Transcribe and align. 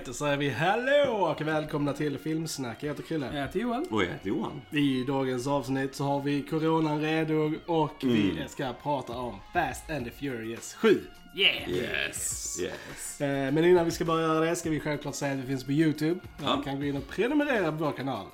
Alright, 0.00 0.06
då 0.06 0.12
säger 0.12 0.36
vi 0.36 0.50
hallå 0.50 1.12
och 1.26 1.40
välkomna 1.46 1.92
till 1.92 2.18
Filmsnack. 2.18 2.76
Jag 2.82 2.88
heter 2.88 3.02
Chrille. 3.02 3.26
Jag 3.34 3.42
heter 3.42 3.60
Johan. 3.60 3.86
Och 3.90 4.02
jag 4.02 4.08
heter 4.08 4.28
Johan. 4.28 4.60
I 4.70 5.04
dagens 5.04 5.46
avsnitt 5.46 5.94
så 5.94 6.04
har 6.04 6.20
vi 6.22 6.42
Coronan 6.42 7.00
redo 7.00 7.52
och 7.66 7.94
vi 8.02 8.44
ska 8.48 8.72
prata 8.82 9.12
om 9.12 9.34
Fast 9.52 9.90
and 9.90 10.04
the 10.04 10.10
Furious 10.10 10.74
7. 10.74 11.00
Yeah! 11.36 11.70
Yes. 11.70 12.60
Yes. 12.62 13.20
Eh, 13.20 13.28
Men 13.52 13.64
innan 13.64 13.84
vi 13.84 13.90
ska 13.90 14.04
börja 14.04 14.22
göra 14.26 14.40
det 14.40 14.56
ska 14.56 14.70
vi 14.70 14.80
självklart 14.80 15.14
säga 15.14 15.32
att 15.32 15.38
vi 15.38 15.46
finns 15.46 15.64
på 15.64 15.72
YouTube. 15.72 16.20
Där 16.38 16.44
Ja. 16.46 16.54
Man 16.56 16.62
kan 16.64 16.80
gå 16.80 16.84
in 16.86 16.96
och 16.96 17.08
prenumerera 17.08 17.72
på 17.72 17.84
vår 17.84 17.92
kanal. 17.92 18.26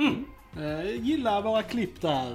Eh, 0.59 0.91
Gilla 1.01 1.41
våra 1.41 1.63
klipp 1.63 2.01
där. 2.01 2.33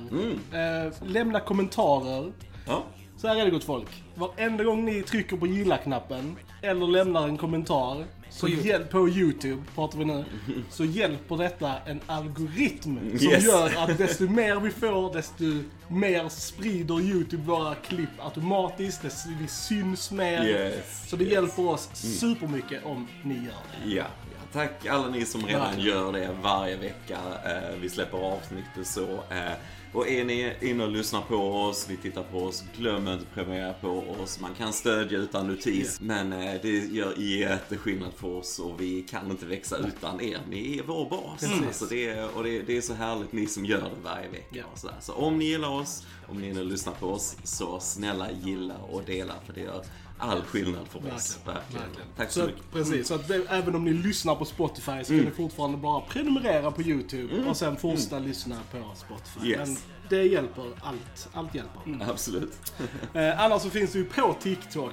Eh, 0.52 0.94
Lämna 1.08 1.40
kommentarer. 1.40 2.32
Ja. 2.68 2.84
Så 3.22 3.28
här 3.28 3.36
är 3.36 3.46
det 3.46 3.52
gott 3.52 3.64
folk. 3.64 4.04
Varenda 4.16 4.64
gång 4.64 4.86
ni 4.86 5.02
trycker 5.04 5.38
på 5.38 5.48
gilla-knappen 5.48 6.36
eller 6.62 6.88
lämnar 6.88 7.28
en 7.28 7.38
kommentar 7.38 8.06
så 8.30 8.48
På 8.48 8.52
på 8.92 9.10
YouTube 9.10 9.62
pratar 9.76 9.98
vi 10.00 10.06
nu. 10.06 10.26
Så 10.70 10.86
hjälper 10.86 11.38
detta 11.38 11.74
en 11.86 12.00
algoritm 12.08 12.98
som 13.20 13.30
Yes. 13.30 13.44
gör 13.46 13.72
att 13.84 13.98
desto 13.98 14.30
mer 14.30 14.60
vi 14.60 14.70
får 14.70 15.14
desto 15.14 15.44
mer 15.88 16.30
sprider 16.30 17.02
YouTube 17.02 17.44
våra 17.44 17.76
klipp 17.76 18.10
automatiskt. 18.20 19.02
Desto 19.02 19.30
vi 19.42 19.48
syns 19.48 20.12
mer. 20.12 20.44
Yes. 20.46 21.10
Så 21.10 21.16
det 21.16 21.24
Yes. 21.24 21.34
hjälper 21.34 21.70
oss 21.70 21.90
supermycket 21.94 22.86
om 22.86 23.08
ni 23.24 23.36
gör 23.36 23.44
det. 23.44 23.90
Ja. 23.94 24.06
Tack 24.54 24.86
alla 24.86 25.10
ni 25.10 25.26
som 25.26 25.46
redan 25.46 25.80
gör 25.80 26.14
det 26.14 26.30
varje 26.44 26.76
vecka. 26.76 27.20
Eh, 27.46 27.80
vi 27.82 27.90
släpper 27.90 28.18
avsnitt 28.18 28.66
och 28.80 28.86
så. 28.86 29.14
Eh, 29.30 29.52
och 29.94 30.08
är 30.08 30.26
ni 30.26 30.54
inne 30.62 30.84
och 30.84 30.92
lyssnar 30.92 31.22
på 31.22 31.36
oss, 31.36 31.90
ni 31.90 31.98
tittar 31.98 32.24
på 32.24 32.38
oss, 32.38 32.64
glöm 32.78 33.08
inte 33.08 33.12
att 33.12 33.34
prenumerera 33.34 33.74
på 33.74 34.04
oss. 34.24 34.40
Man 34.40 34.54
kan 34.54 34.74
stödja 34.74 35.18
utan 35.18 35.48
notis, 35.48 36.02
men 36.02 36.34
eh, 36.34 36.62
det 36.62 36.70
gör 36.70 37.14
jätteskillnad 37.18 38.14
för 38.14 38.28
oss 38.28 38.60
och 38.60 38.82
vi 38.82 39.02
kan 39.02 39.32
inte 39.32 39.46
växa 39.46 39.78
utan 39.78 40.22
er. 40.22 40.40
Ni 40.50 40.78
är 40.78 40.84
vår 40.84 41.10
bas. 41.10 41.40
Precis. 41.40 41.68
Alltså 41.68 41.86
det 41.86 42.10
är, 42.10 42.38
och 42.38 42.44
det, 42.44 42.62
det 42.62 42.78
är 42.78 42.82
så 42.82 42.94
härligt 42.94 43.32
ni 43.32 43.48
som 43.48 43.66
gör 43.66 43.82
det 43.82 44.02
varje 44.04 44.28
vecka. 44.30 44.48
Ja. 44.52 44.64
Och 44.74 44.80
så, 44.80 44.90
så 45.02 45.14
om 45.14 45.40
ni 45.40 45.46
gillar 45.46 45.70
oss, 45.70 46.06
om 46.28 46.42
ni 46.42 46.48
är 46.48 46.52
inne 46.52 46.60
och 46.60 46.66
lyssnar 46.66 46.94
på 46.94 47.08
oss, 47.08 47.36
så 47.44 47.80
snälla 47.80 48.28
gilla 48.32 48.78
och 48.78 49.04
dela 49.04 49.34
för 49.46 49.54
det 49.54 49.62
gör 49.62 49.84
all 50.22 50.42
skillnad 50.42 50.88
för 50.88 51.14
oss. 51.14 51.40
Verkligen. 51.46 51.86
Tack 52.18 52.32
så, 52.32 52.40
Så, 52.40 52.46
mycket. 52.46 52.72
precis, 52.72 53.08
så 53.08 53.14
att 53.16 53.28
det, 53.28 53.42
även 53.50 53.76
om 53.76 53.86
ni 53.86 53.94
lyssnar 53.94 54.36
på 54.36 54.46
Spotify 54.46 55.04
så 55.04 55.14
kan 55.14 55.18
ni 55.26 55.32
fortfarande 55.32 55.78
bara 55.78 56.02
prenumerera 56.02 56.72
på 56.72 56.82
YouTube 56.82 57.50
och 57.50 57.58
sen 57.58 57.78
fortsätta 57.78 58.20
lyssna 58.20 58.58
på 58.72 58.78
Spotify. 58.96 59.48
Yes. 59.50 59.70
Men 59.70 59.78
det 60.10 60.24
hjälper, 60.24 60.64
allt, 60.82 61.30
allt 61.34 61.56
hjälper. 61.56 62.12
Absolut. 62.12 62.54
Eh, 63.14 63.42
annars 63.42 63.62
så 63.62 63.70
finns 63.70 63.92
det 63.92 64.00
ju 64.00 64.06
på 64.06 64.36
TikTok, 64.42 64.92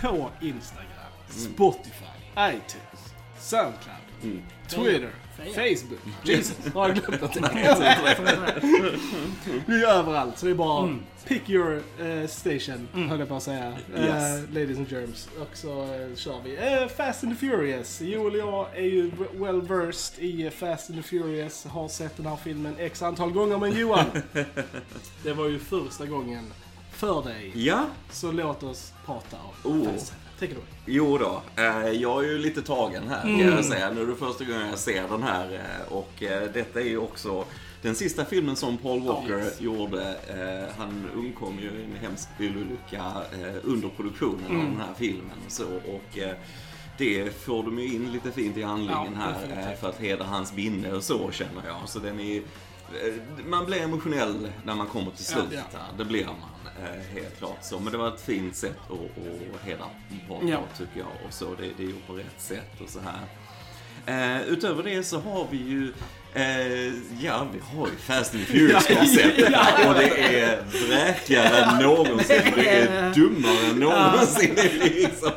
på 0.00 0.30
Instagram, 0.40 1.12
Spotify, 1.28 2.04
iTunes, 2.38 3.14
Soundcloud, 3.40 4.42
Twitter, 4.68 5.10
Facebook. 5.38 6.00
Jesus, 6.24 6.56
har 6.74 6.88
jag 6.88 6.96
glömt 6.96 7.20
någonting? 7.20 7.44
Vi 9.66 9.84
är 9.84 9.88
överallt, 9.88 10.38
så 10.38 10.46
det 10.46 10.52
är 10.52 10.54
bara 10.54 10.98
pick 11.26 11.50
your 11.50 11.82
eh, 12.00 12.26
station, 12.26 12.88
höll 12.92 13.18
jag 13.20 13.28
på 13.28 13.34
att 13.34 13.42
säga. 13.42 13.78
Yes. 13.96 14.42
ladies 14.52 14.78
and 14.78 14.92
germs. 14.92 15.28
Och 15.40 15.56
så 15.56 15.82
eh, 15.82 16.16
kör 16.16 16.40
vi. 16.44 16.88
Fast 16.96 17.24
and 17.24 17.32
the 17.32 17.46
Furious. 17.46 18.00
Joel 18.00 18.32
och 18.32 18.38
jag 18.38 18.78
är 18.78 18.82
ju 18.86 19.10
well 19.34 19.62
versed 19.62 20.24
i 20.24 20.50
Fast 20.50 20.90
and 20.90 21.02
the 21.02 21.08
Furious. 21.08 21.64
Har 21.64 21.88
sett 21.88 22.16
den 22.16 22.26
här 22.26 22.36
filmen 22.36 22.74
x 22.78 23.02
antal 23.02 23.32
gånger. 23.32 23.58
Men 23.58 23.78
Johan, 23.78 24.06
det 25.22 25.32
var 25.32 25.48
ju 25.48 25.58
första 25.58 26.06
gången 26.06 26.52
för 26.92 27.22
dig. 27.22 27.52
Ja, 27.54 27.86
Så 28.10 28.32
låt 28.32 28.62
oss 28.62 28.92
prata 29.06 29.36
om 29.62 29.72
Oh. 29.72 29.92
Fast. 29.92 30.14
Take 30.40 30.52
it 30.52 30.56
away. 30.58 30.68
jo 30.86 31.18
då. 31.18 31.42
Eh, 31.56 31.88
jag 31.90 32.24
är 32.24 32.28
ju 32.28 32.38
lite 32.38 32.62
tagen 32.62 33.08
här 33.08 33.22
kan 33.22 33.38
jag 33.38 33.64
säga. 33.64 33.90
Nu 33.90 34.02
är 34.02 34.06
det 34.06 34.14
första 34.14 34.44
gången 34.44 34.68
jag 34.68 34.78
ser 34.78 35.08
den 35.08 35.22
här. 35.22 35.52
eh, 35.54 35.92
Och 35.92 36.22
eh, 36.22 36.50
detta 36.54 36.80
är 36.80 36.84
ju 36.84 36.98
också 36.98 37.44
den 37.82 37.94
sista 37.94 38.24
filmen 38.24 38.56
som 38.56 38.76
Paul 38.78 39.00
Walker 39.02 39.38
yes. 39.38 39.60
gjorde. 39.60 40.02
Eh, 40.28 40.74
han 40.78 41.04
undkom 41.16 41.58
ju 41.58 41.68
en 41.84 41.96
hemsk 42.02 42.28
bilolycka 42.38 43.04
eh, 43.32 43.54
under 43.64 43.88
produktionen 43.88 44.44
av 44.46 44.64
den 44.64 44.76
här 44.80 44.94
filmen. 44.98 45.36
Så, 45.48 45.64
och 45.66 46.18
eh, 46.18 46.34
det 46.98 47.30
får 47.44 47.62
de 47.62 47.78
ju 47.78 47.94
in 47.94 48.12
lite 48.12 48.32
fint 48.32 48.56
i 48.56 48.62
handlingen 48.62 49.16
Ja, 49.20 49.24
här 49.54 49.76
för 49.76 49.88
att 49.88 50.00
hedra 50.00 50.24
hans 50.24 50.52
minne 50.54 50.92
och 50.92 51.02
så 51.04 51.30
känner 51.30 51.66
jag. 51.66 51.76
Så 51.88 51.98
den 51.98 52.20
är 52.20 52.42
man 53.46 53.66
blir 53.66 53.80
emotionell 53.82 54.48
när 54.64 54.74
man 54.74 54.86
kommer 54.86 55.10
till 55.10 55.26
Ja, 55.30 55.34
slutet 55.40 55.64
ja. 55.72 55.78
här. 55.78 55.98
Det 55.98 56.04
blir 56.04 56.24
man. 56.26 56.34
eh, 56.84 57.00
Helt 57.14 57.38
klart 57.38 57.58
så. 57.62 57.78
Men 57.80 57.92
det 57.92 57.98
var 57.98 58.08
ett 58.14 58.20
fint 58.20 58.56
sätt 58.56 58.78
att, 58.90 59.54
att 59.54 59.60
hedra 59.62 59.84
Paul 60.28 60.48
Ja. 60.48 60.58
tycker 60.78 60.98
jag. 60.98 61.08
Och 61.26 61.32
så, 61.32 61.54
det, 61.54 61.68
det 61.76 61.82
är 61.82 61.88
gjort 61.88 62.06
på 62.06 62.12
rätt 62.12 62.40
sätt 62.40 62.80
och 62.84 62.88
så 62.90 62.98
här. 63.00 63.20
Eh, 64.06 64.42
utöver 64.42 64.82
det 64.82 65.02
så 65.04 65.20
har 65.20 65.46
vi 65.50 65.56
ju 65.56 65.92
Eh, 66.34 66.92
ja, 67.20 67.46
vi 67.52 67.76
har 67.76 67.86
ju 67.86 67.96
Fast 67.96 68.34
and 68.34 68.44
Furious-konceptet 68.46 69.86
och 69.88 69.94
det 69.94 70.40
är 70.40 70.62
vräkigare 70.88 71.58
än 71.58 71.82
någonsin. 71.82 72.42
Det 72.54 72.68
är 72.68 73.14
dummare 73.14 73.70
än 73.70 73.80
någonsin. 73.80 74.52
Det 74.56 74.62
är 74.62 74.94
liksom 74.94 75.30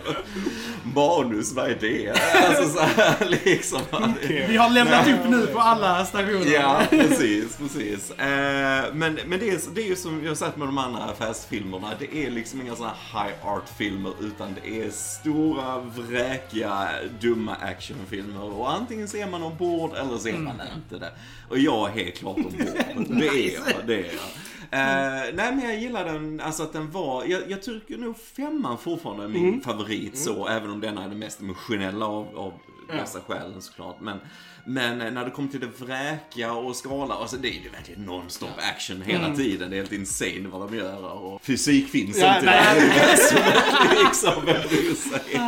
manus, 0.95 1.53
vad 1.53 1.69
är 1.69 1.77
det? 1.79 2.09
Alltså 2.47 2.69
så 2.69 2.79
här 2.79 3.15
liksom. 3.45 3.81
Vi 4.27 4.57
har 4.57 4.69
lämnat 4.69 5.07
upp 5.07 5.29
nu 5.29 5.47
på 5.47 5.59
alla 5.59 6.05
stationer. 6.05 6.53
Ja, 6.53 6.81
precis, 6.89 7.57
precis. 7.57 8.11
Eh, 8.11 8.83
men 8.93 9.19
men 9.25 9.39
det, 9.39 9.49
är, 9.49 9.73
det 9.75 9.81
är 9.81 9.87
ju 9.87 9.95
som 9.95 10.21
jag 10.23 10.29
har 10.29 10.35
sagt 10.35 10.57
med 10.57 10.67
de 10.67 10.77
andra 10.77 11.13
fastfilmerna, 11.19 11.91
det 11.99 12.25
är 12.25 12.29
liksom 12.29 12.61
inga 12.61 12.75
sådana 12.75 12.93
high 13.13 13.47
art-filmer 13.47 14.13
utan 14.21 14.55
det 14.63 14.81
är 14.81 14.89
stora, 14.89 15.79
vräkiga, 15.79 16.87
dumma 17.19 17.55
actionfilmer. 17.55 18.43
Och 18.43 18.71
antingen 18.71 19.07
så 19.07 19.17
är 19.17 19.27
man 19.27 19.43
ombord 19.43 19.91
eller 19.95 20.17
så 20.17 20.27
är 20.27 20.33
man 20.33 20.51
inte 20.53 20.80
det. 20.89 21.11
Och 21.49 21.57
jag 21.57 21.89
är 21.89 22.03
helt 22.03 22.17
klart 22.17 22.37
ombord. 22.37 22.53
Det 23.19 23.27
är 23.27 23.53
jag, 23.53 23.87
det 23.87 23.95
är 23.95 24.13
jag. 24.13 24.31
Eh, 24.73 25.33
nej 25.33 25.55
men 25.55 25.59
jag 25.59 25.79
gillar 25.79 26.05
den, 26.05 26.39
alltså 26.39 26.63
att 26.63 26.73
den 26.73 26.91
var, 26.91 27.25
jag, 27.25 27.41
jag 27.51 27.63
tycker 27.63 27.97
nog 27.97 28.17
femman 28.17 28.77
fortfarande 28.77 29.23
är 29.23 29.27
min 29.27 29.61
favorit 29.61 30.17
så, 30.17 30.47
även 30.47 30.69
om 30.69 30.79
denna 30.81 31.03
är 31.03 31.09
den 31.09 31.19
mest 31.19 31.41
emotionella 31.41 32.05
av, 32.05 32.37
av 32.37 32.53
dessa 32.87 33.19
skälen 33.21 33.61
såklart. 33.61 34.01
Men, 34.01 34.19
men 34.65 35.01
eh, 35.01 35.11
när 35.11 35.25
det 35.25 35.31
kommer 35.31 35.49
till 35.49 35.59
det 35.59 35.85
vräkiga 35.85 36.53
och 36.53 36.75
skala, 36.75 37.13
alltså 37.13 37.37
det 37.37 37.47
är 37.47 37.63
ju 37.63 37.69
verkligen 37.69 38.09
non-stop 38.09 38.49
action 38.75 39.01
hela 39.01 39.35
tiden. 39.35 39.69
Det 39.69 39.75
är 39.75 39.77
helt 39.77 39.91
insane 39.91 40.47
vad 40.51 40.71
de 40.71 40.77
gör 40.77 41.23
och 41.23 41.41
fysik 41.43 41.89
finns 41.89 42.17
Ja, 42.17 42.35
inte 42.35 42.45
där 42.45 42.75
universumet 42.75 43.55
liksom, 44.05 44.45
vem 44.45 44.61
bryr 44.69 44.95
sig? 44.95 45.41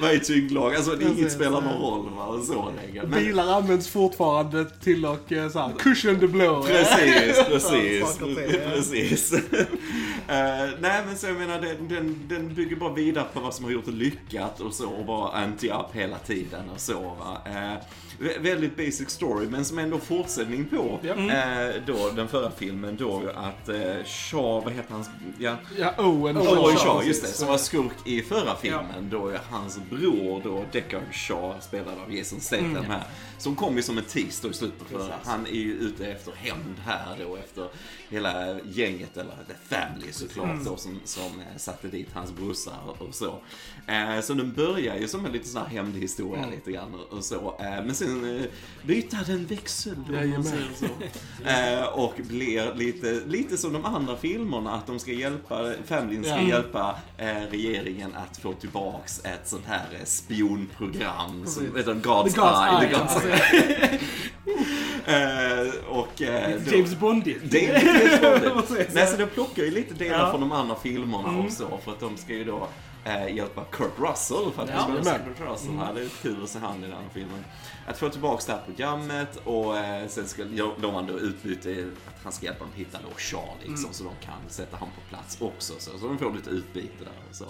Vad 0.00 0.10
är 0.10 0.18
tyngdlag? 0.18 0.74
Alltså 0.74 0.94
det 0.96 1.04
inget 1.04 1.32
spelar 1.32 1.60
någon 1.60 1.80
roll 1.82 2.10
va, 2.16 2.24
och 2.24 2.44
så. 2.44 2.72
Men, 3.06 3.10
Bilar 3.24 3.52
används 3.52 3.88
fortfarande 3.88 4.64
till 4.70 5.04
att 5.04 5.32
eh, 5.32 5.48
så 5.48 5.58
här, 5.58 5.72
cushion 5.78 6.20
the 6.20 6.26
blow. 6.26 6.66
Precis, 6.66 7.44
precis. 7.48 8.18
Precis. 8.74 9.32
Eh, 10.28 10.68
nej 10.80 11.02
men 11.06 11.16
så 11.16 11.26
jag 11.26 11.36
menar 11.36 11.60
den, 11.60 11.88
den, 11.88 12.20
den 12.28 12.54
bygger 12.54 12.76
bara 12.76 12.92
vidare 12.92 13.24
på 13.32 13.40
vad 13.40 13.54
som 13.54 13.64
har 13.64 13.72
gjort 13.72 13.84
det 13.84 13.90
lyckat 13.92 14.60
och 14.60 14.74
så 14.74 14.88
och 14.88 15.04
bara 15.06 15.30
anti-up 15.30 15.86
hela 15.92 16.18
tiden 16.18 16.70
och 16.74 16.80
så 16.80 17.00
va. 17.00 17.38
Vä- 18.20 18.38
väldigt 18.44 18.76
basic 18.76 19.10
story 19.10 19.46
men 19.46 19.64
som 19.64 19.78
ändå 19.78 19.98
fortsättning 19.98 20.64
på 20.64 20.98
Ja. 21.02 21.14
eh, 21.14 21.74
då 21.86 22.10
den 22.16 22.28
förra 22.28 22.50
filmen 22.50 22.96
då 22.96 23.22
att 23.34 23.68
eh, 23.68 24.04
Shaw, 24.04 24.64
vad 24.64 24.72
heter 24.72 24.92
hans, 24.92 25.10
ja 25.38 25.56
Ja, 25.78 25.94
Owen 25.98 26.36
Owen 26.36 26.46
Shaw, 26.56 26.76
Shaw, 26.76 27.06
just 27.06 27.22
det, 27.22 27.28
som 27.28 27.48
var 27.48 27.58
skurk 27.58 28.06
i 28.06 28.22
förra 28.22 28.56
filmen. 28.56 29.08
Då 29.10 29.28
är 29.28 29.40
hans 29.50 29.78
bror 29.90 30.40
då, 30.44 30.64
Deckard 30.72 31.02
Shaw, 31.12 31.54
spelad 31.60 31.94
av 32.06 32.14
Jason 32.14 32.40
Statham 32.40 32.76
här. 32.88 33.02
Som 33.38 33.56
kom 33.56 33.76
ju 33.76 33.82
som 33.82 33.98
en 33.98 34.04
tease 34.04 34.42
då 34.42 34.50
i 34.50 34.54
slutet 34.54 34.88
förra. 34.88 34.98
Precis. 34.98 35.14
Han 35.24 35.46
är 35.46 35.50
ju 35.50 35.72
ute 35.72 36.06
efter 36.06 36.32
hämnd 36.32 36.74
här 36.84 37.16
då, 37.20 37.36
efter 37.36 37.68
hela 38.08 38.60
gänget, 38.60 39.16
eller 39.16 39.34
The 39.48 39.74
Family 39.76 40.12
såklart 40.12 40.64
då, 40.64 40.76
som, 40.76 41.00
som 41.04 41.40
eh, 41.40 41.56
satte 41.56 41.88
dit 41.88 42.08
hans 42.14 42.32
brorsa 42.32 42.70
och, 42.98 43.14
så. 43.14 43.38
Eh, 43.86 44.20
så 44.22 44.34
den 44.34 44.52
börjar 44.52 44.96
ju 44.96 45.08
som 45.08 45.26
en 45.26 45.32
liten 45.32 45.48
sån 45.48 45.62
här 45.62 45.68
hämndhistoria 45.68 46.46
lite 46.46 46.72
grann 46.72 46.94
och, 47.10 47.24
så. 47.24 47.56
Eh, 47.60 47.84
men 47.84 47.94
sen 47.94 48.46
byter 48.82 49.26
den 49.26 49.46
växel 49.46 49.96
då, 50.08 50.18
om 50.18 50.30
man 50.30 50.44
säger 50.44 50.68
så. 50.74 52.00
Och 52.00 52.14
blir 52.16 52.74
lite, 52.74 53.20
lite 53.26 53.56
som 53.56 53.72
de 53.72 53.84
andra 53.84 54.16
filmerna, 54.16 54.72
att 54.72 54.86
de 54.86 54.98
ska 54.98 55.12
hjälpa, 55.12 55.72
familjen 55.86 56.24
ska 56.24 56.34
Ja. 56.34 56.48
hjälpa 56.48 56.98
regeringen 57.50 58.14
att 58.14 58.36
få 58.36 58.52
tillbaks 58.52 59.20
ett 59.24 59.48
sånt 59.48 59.66
här 59.66 59.86
spionprogram. 60.04 61.46
Som, 61.46 61.64
du, 61.64 61.80
God's, 61.82 62.32
The 62.32 62.40
God's 62.40 62.80
Eye. 62.82 62.86
Eye, 62.86 62.88
The 62.88 62.94
God's. 62.94 63.23
eh, 65.06 65.68
och, 65.88 66.22
eh, 66.22 66.50
då- 66.66 66.76
James 66.76 66.94
Bondigt. 66.98 67.40
det 67.44 67.66
är 67.66 67.80
säger 67.80 68.18
farligt. 68.18 68.90
Nej, 68.94 69.06
så 69.06 69.16
de 69.16 69.26
plockar 69.26 69.62
ju 69.62 69.70
lite 69.70 69.94
delar 69.94 70.18
Ja. 70.18 70.30
från 70.30 70.40
de 70.40 70.52
andra 70.52 70.74
filmerna 70.82 71.38
och 71.44 71.52
så, 71.52 71.78
för 71.84 71.92
att 71.92 72.00
de 72.00 72.16
ska 72.16 72.32
ju 72.32 72.44
då 72.44 72.68
eh, 73.04 73.34
hjälpa 73.34 73.64
Kurt 73.64 73.98
Russell 73.98 74.52
för 74.54 74.62
att 74.62 74.70
Ja, 74.70 74.82
skulle 74.82 74.98
jajamän. 74.98 75.34
Kurt 75.34 75.48
Russell. 75.48 75.70
Mm. 75.70 75.94
Det 75.94 76.00
är 76.00 76.08
kul 76.22 76.42
att 76.42 76.50
se 76.50 76.58
han 76.58 76.78
i 76.78 76.82
den 76.82 76.92
här 76.92 77.08
filmen. 77.14 77.44
Att 77.86 77.98
få 77.98 78.08
tillbaka 78.08 78.42
det 78.46 78.52
här 78.52 78.62
programmet 78.66 79.40
och 79.44 79.78
eh, 79.78 80.08
sen 80.08 80.28
ska 80.28 80.44
de 80.80 80.94
han 80.94 81.06
då 81.06 81.18
utbyte 81.18 81.86
att 82.06 82.24
han 82.24 82.32
ska 82.32 82.46
hjälpa 82.46 82.64
dem 82.64 82.72
hitta 82.74 82.98
då 83.02 83.18
Sean 83.18 83.58
liksom 83.62 83.92
så 83.92 84.04
de 84.04 84.26
kan 84.26 84.34
sätta 84.48 84.76
han 84.76 84.88
på 84.88 85.08
plats 85.08 85.36
också. 85.40 85.72
Så, 85.78 85.98
så 85.98 86.06
de 86.06 86.18
får 86.18 86.32
lite 86.34 86.50
utbyte 86.50 87.04
där 87.04 87.12
och 87.30 87.36
så. 87.36 87.44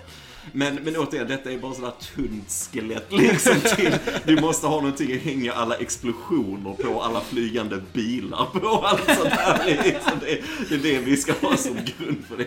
Men, 0.52 0.74
men 0.74 0.96
återigen, 0.96 1.28
detta 1.28 1.52
är 1.52 1.58
bara 1.58 1.74
sådär 1.74 1.92
tunt 2.14 2.68
skelett 2.72 3.12
liksom 3.12 3.60
till. 3.76 3.98
Du 4.24 4.40
måste 4.40 4.66
ha 4.66 4.76
någonting 4.76 5.12
att 5.12 5.22
hänga 5.22 5.52
alla 5.52 5.74
explosioner 5.74 6.72
på, 6.72 7.02
alla 7.02 7.20
flygande 7.20 7.82
bilar 7.92 8.46
på, 8.52 8.68
allt 8.68 9.04
sånt 9.06 9.30
där. 9.30 9.80
Liksom. 9.84 10.12
Det, 10.20 10.42
det 10.68 10.74
är 10.74 10.78
det 10.78 10.98
vi 10.98 11.16
ska 11.16 11.32
ha 11.32 11.56
som 11.56 11.74
grund 11.74 12.24
för 12.28 12.36
det 12.36 12.46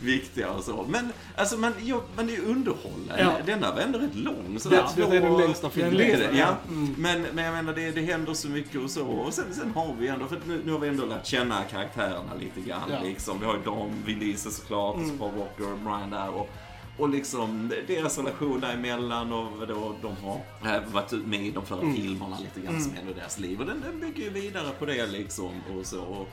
viktiga 0.00 0.50
och 0.50 0.64
så. 0.64 0.86
Men, 0.88 1.12
alltså, 1.36 1.56
man, 1.56 1.72
ja, 1.82 2.02
man 2.30 2.46
är 2.46 2.50
underhållen. 2.50 3.16
Ja. 3.18 3.32
Denna 3.46 3.74
var 3.74 3.80
ändå 3.80 3.98
rätt 3.98 4.14
lång. 4.14 4.56
Så 4.58 4.74
Ja, 4.74 4.92
det 4.96 5.02
är 5.02 5.20
den 5.20 5.36
längsta 5.36 5.70
filmen. 5.70 5.96
Det 5.96 6.12
är 6.12 6.18
det, 6.18 6.38
ja. 6.38 6.56
Mm. 6.68 6.94
Men, 6.98 7.22
men 7.22 7.44
jag 7.44 7.54
menar, 7.54 7.72
det, 7.72 7.90
det 7.90 8.00
händer 8.00 8.34
så 8.34 8.48
mycket 8.48 8.80
och 8.80 8.90
så. 8.90 9.06
Och 9.06 9.34
sen, 9.34 9.44
sen 9.50 9.72
har 9.74 9.94
vi 9.98 10.08
ändå, 10.08 10.26
för 10.26 10.40
nu, 10.46 10.62
nu 10.64 10.72
har 10.72 10.78
vi 10.78 10.88
ändå 10.88 11.06
lärt 11.06 11.26
känna 11.26 11.62
karaktärerna 11.62 12.34
lite 12.40 12.60
grann. 12.68 12.90
Ja. 12.90 13.02
Liksom. 13.02 13.40
Vi 13.40 13.46
har 13.46 13.54
ju 13.54 13.62
Dom, 13.62 14.02
Vin 14.06 14.18
Diesel 14.18 14.52
såklart, 14.52 14.96
Paul 15.18 15.30
Walker, 15.38 15.84
Brian 15.84 16.10
där. 16.10 16.28
Och, 16.28 16.50
och 16.98 17.08
liksom 17.08 17.72
deras 17.86 18.18
relation 18.18 18.60
däremellan 18.60 19.32
och 19.32 19.66
då 19.68 19.94
de 20.02 20.16
har 20.16 20.40
äh, 20.74 20.82
varit 20.92 21.12
med 21.12 21.46
i 21.46 21.50
de 21.50 21.66
förra 21.66 21.92
filmerna 21.94 22.38
lite 22.38 22.66
grann 22.66 22.82
som 22.82 22.94
händer 22.94 23.12
i 23.12 23.14
deras 23.14 23.38
liv. 23.38 23.60
Och 23.60 23.66
den, 23.66 23.80
den 23.80 24.00
bygger 24.00 24.22
ju 24.22 24.30
vidare 24.30 24.70
på 24.78 24.86
det 24.86 25.06
liksom 25.06 25.50
och 25.78 25.86
så. 25.86 26.00
Och, 26.00 26.28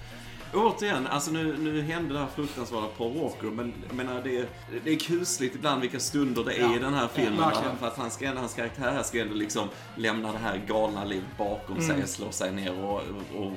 Återigen, 0.53 1.07
alltså 1.07 1.31
nu, 1.31 1.57
nu 1.57 1.81
hände 1.81 2.13
det 2.13 2.19
här 2.19 2.27
fruktansvärda 2.35 2.87
Paul 2.97 3.13
Walker, 3.21 3.47
men 3.47 3.73
jag 3.87 3.95
menar 3.95 4.21
det, 4.23 4.49
det 4.83 4.91
är 4.91 4.99
kusligt 4.99 5.55
ibland 5.55 5.81
vilka 5.81 5.99
stunder 5.99 6.43
det 6.43 6.53
är 6.53 6.61
Ja. 6.61 6.75
i 6.75 6.79
den 6.79 6.93
här 6.93 7.07
filmen. 7.13 7.39
Ja, 7.39 7.61
för 7.79 7.87
att 7.87 7.97
han 7.97 8.11
ska, 8.11 8.33
hans 8.33 8.53
karaktär 8.53 8.91
här 8.91 9.03
ska 9.03 9.21
ändå 9.21 9.33
liksom 9.35 9.67
lämna 9.95 10.31
det 10.31 10.37
här 10.37 10.57
galna 10.67 11.03
livet 11.05 11.37
bakom 11.37 11.77
Mm. 11.77 11.87
sig, 11.87 12.07
slå 12.07 12.31
sig 12.31 12.51
ner 12.51 12.79
och, 12.83 13.01
och, 13.35 13.45
och 13.45 13.51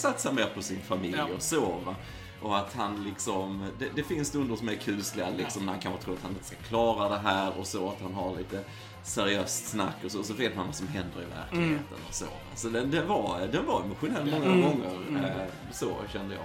satsa 0.00 0.32
mer 0.32 0.46
på 0.54 0.62
sin 0.62 0.80
familj 0.80 1.14
Ja. 1.18 1.28
och 1.36 1.42
så. 1.42 1.60
Va? 1.86 1.94
Och 2.42 2.56
att 2.58 2.74
han 2.74 3.04
liksom, 3.04 3.66
det, 3.78 3.88
det 3.94 4.02
finns 4.02 4.28
stunder 4.28 4.56
som 4.56 4.68
är 4.68 4.74
kusliga 4.74 5.26
liksom 5.36 5.66
när 5.66 5.72
han 5.72 5.80
kanske 5.80 6.02
tror 6.02 6.14
att 6.14 6.22
han 6.22 6.30
inte 6.32 6.44
ska 6.44 6.56
klara 6.68 7.08
det 7.08 7.18
här 7.18 7.52
och 7.58 7.66
så, 7.66 7.88
att 7.88 8.00
han 8.02 8.14
har 8.14 8.36
lite 8.36 8.64
seriöst 9.04 9.66
snack 9.68 9.96
och 10.04 10.10
så, 10.10 10.18
och 10.18 10.24
så 10.24 10.34
vet 10.34 10.56
man 10.56 10.66
vad 10.66 10.74
som 10.74 10.88
händer 10.88 11.22
i 11.22 11.24
verkligheten 11.24 11.98
och 12.08 12.14
så. 12.14 12.24
Så 12.54 12.68
den, 12.68 12.90
den, 12.90 13.08
var, 13.08 13.48
den 13.52 13.66
var 13.66 13.82
emotionell 13.82 14.30
många 14.30 14.44
Mm. 14.44 14.62
gånger, 14.62 15.24
eh, 15.24 15.72
så 15.72 15.96
kände 16.12 16.34
jag. 16.34 16.44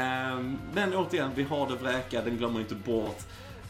Eh, 0.00 0.40
men 0.74 0.94
återigen, 0.94 1.30
vi 1.34 1.42
har 1.42 1.68
det 1.68 1.74
vräka, 1.76 2.22
den 2.22 2.36
glömmer 2.36 2.60
inte 2.60 2.74
bort 2.74 3.18